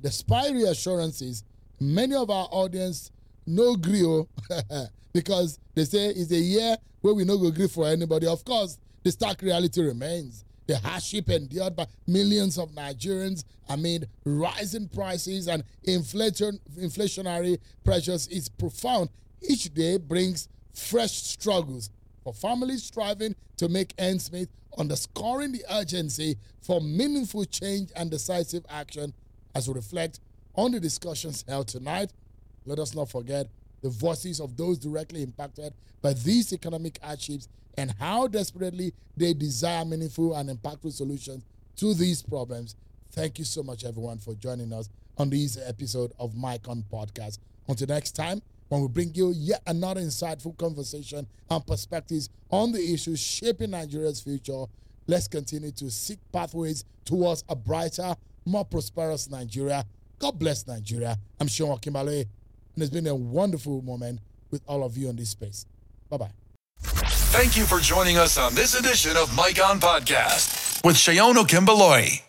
despite 0.00 0.52
reassurances, 0.52 1.44
many 1.78 2.16
of 2.16 2.28
our 2.28 2.48
audience 2.50 3.12
no 3.46 3.72
agree 3.72 4.04
oh. 4.04 4.28
because 5.12 5.58
they 5.74 5.84
say 5.84 6.08
it's 6.08 6.30
a 6.32 6.36
year 6.38 6.76
where 7.00 7.14
we 7.14 7.24
no 7.24 7.36
go 7.38 7.48
agree 7.48 7.68
for 7.68 7.86
anybody. 7.86 8.26
Of 8.26 8.44
course, 8.44 8.78
the 9.02 9.10
stark 9.10 9.42
reality 9.42 9.82
remains. 9.82 10.44
The 10.66 10.78
hardship 10.78 11.28
endured 11.28 11.74
by 11.76 11.86
millions 12.06 12.56
of 12.56 12.70
Nigerians 12.70 13.44
amid 13.68 14.08
rising 14.24 14.88
prices 14.88 15.48
and 15.48 15.64
inflation, 15.84 16.60
inflationary 16.78 17.58
pressures 17.84 18.28
is 18.28 18.48
profound. 18.48 19.10
Each 19.42 19.72
day 19.74 19.96
brings 19.98 20.48
fresh 20.72 21.12
struggles 21.12 21.90
for 22.22 22.32
families 22.32 22.84
striving 22.84 23.34
to 23.56 23.68
make 23.68 23.92
ends 23.98 24.30
meet, 24.32 24.48
underscoring 24.78 25.52
the 25.52 25.64
urgency 25.70 26.36
for 26.60 26.80
meaningful 26.80 27.44
change 27.44 27.90
and 27.96 28.10
decisive 28.10 28.64
action 28.70 29.12
as 29.54 29.66
we 29.68 29.74
reflect 29.74 30.20
on 30.54 30.70
the 30.72 30.80
discussions 30.80 31.44
held 31.48 31.68
tonight. 31.68 32.12
Let 32.66 32.78
us 32.78 32.94
not 32.94 33.10
forget 33.10 33.46
the 33.82 33.88
voices 33.90 34.40
of 34.40 34.56
those 34.56 34.78
directly 34.78 35.22
impacted 35.22 35.72
by 36.00 36.12
these 36.12 36.52
economic 36.52 36.98
hardships 37.02 37.48
and 37.76 37.94
how 37.98 38.26
desperately 38.28 38.92
they 39.16 39.34
desire 39.34 39.84
meaningful 39.84 40.34
and 40.36 40.50
impactful 40.50 40.92
solutions 40.92 41.42
to 41.76 41.94
these 41.94 42.22
problems. 42.22 42.76
Thank 43.12 43.38
you 43.38 43.44
so 43.44 43.62
much, 43.62 43.84
everyone, 43.84 44.18
for 44.18 44.34
joining 44.34 44.72
us 44.72 44.88
on 45.18 45.30
this 45.30 45.58
episode 45.66 46.12
of 46.18 46.36
Mic 46.36 46.68
On 46.68 46.84
Podcast. 46.92 47.38
Until 47.68 47.88
next 47.88 48.12
time, 48.12 48.40
when 48.68 48.80
we 48.80 48.88
bring 48.88 49.14
you 49.14 49.32
yet 49.36 49.60
another 49.66 50.00
insightful 50.00 50.56
conversation 50.56 51.26
and 51.50 51.66
perspectives 51.66 52.30
on 52.50 52.72
the 52.72 52.80
issues 52.94 53.20
shaping 53.20 53.70
Nigeria's 53.70 54.22
future. 54.22 54.64
Let's 55.06 55.28
continue 55.28 55.72
to 55.72 55.90
seek 55.90 56.18
pathways 56.32 56.84
towards 57.04 57.44
a 57.50 57.54
brighter, 57.56 58.14
more 58.46 58.64
prosperous 58.64 59.28
Nigeria. 59.28 59.84
God 60.18 60.38
bless 60.38 60.66
Nigeria. 60.66 61.18
I'm 61.38 61.48
Sean 61.48 61.76
Kimbale, 61.78 62.26
and 62.74 62.82
it's 62.82 62.92
been 62.92 63.06
a 63.06 63.14
wonderful 63.14 63.82
moment 63.82 64.20
with 64.50 64.62
all 64.66 64.84
of 64.84 64.96
you 64.96 65.08
on 65.08 65.16
this 65.16 65.30
space. 65.30 65.66
Bye 66.08 66.16
bye. 66.18 66.30
Thank 67.32 67.56
you 67.56 67.64
for 67.64 67.78
joining 67.78 68.18
us 68.18 68.36
on 68.38 68.54
this 68.54 68.78
edition 68.78 69.16
of 69.16 69.34
Mic 69.36 69.62
On 69.64 69.80
Podcast 69.80 70.84
with 70.84 70.96
Seun 70.96 71.34
Okinbaloye. 71.34 72.20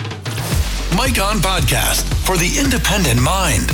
Mic 0.98 1.20
On 1.22 1.38
Podcast 1.40 2.04
for 2.26 2.38
the 2.38 2.58
independent 2.60 3.22
mind. 3.22 3.70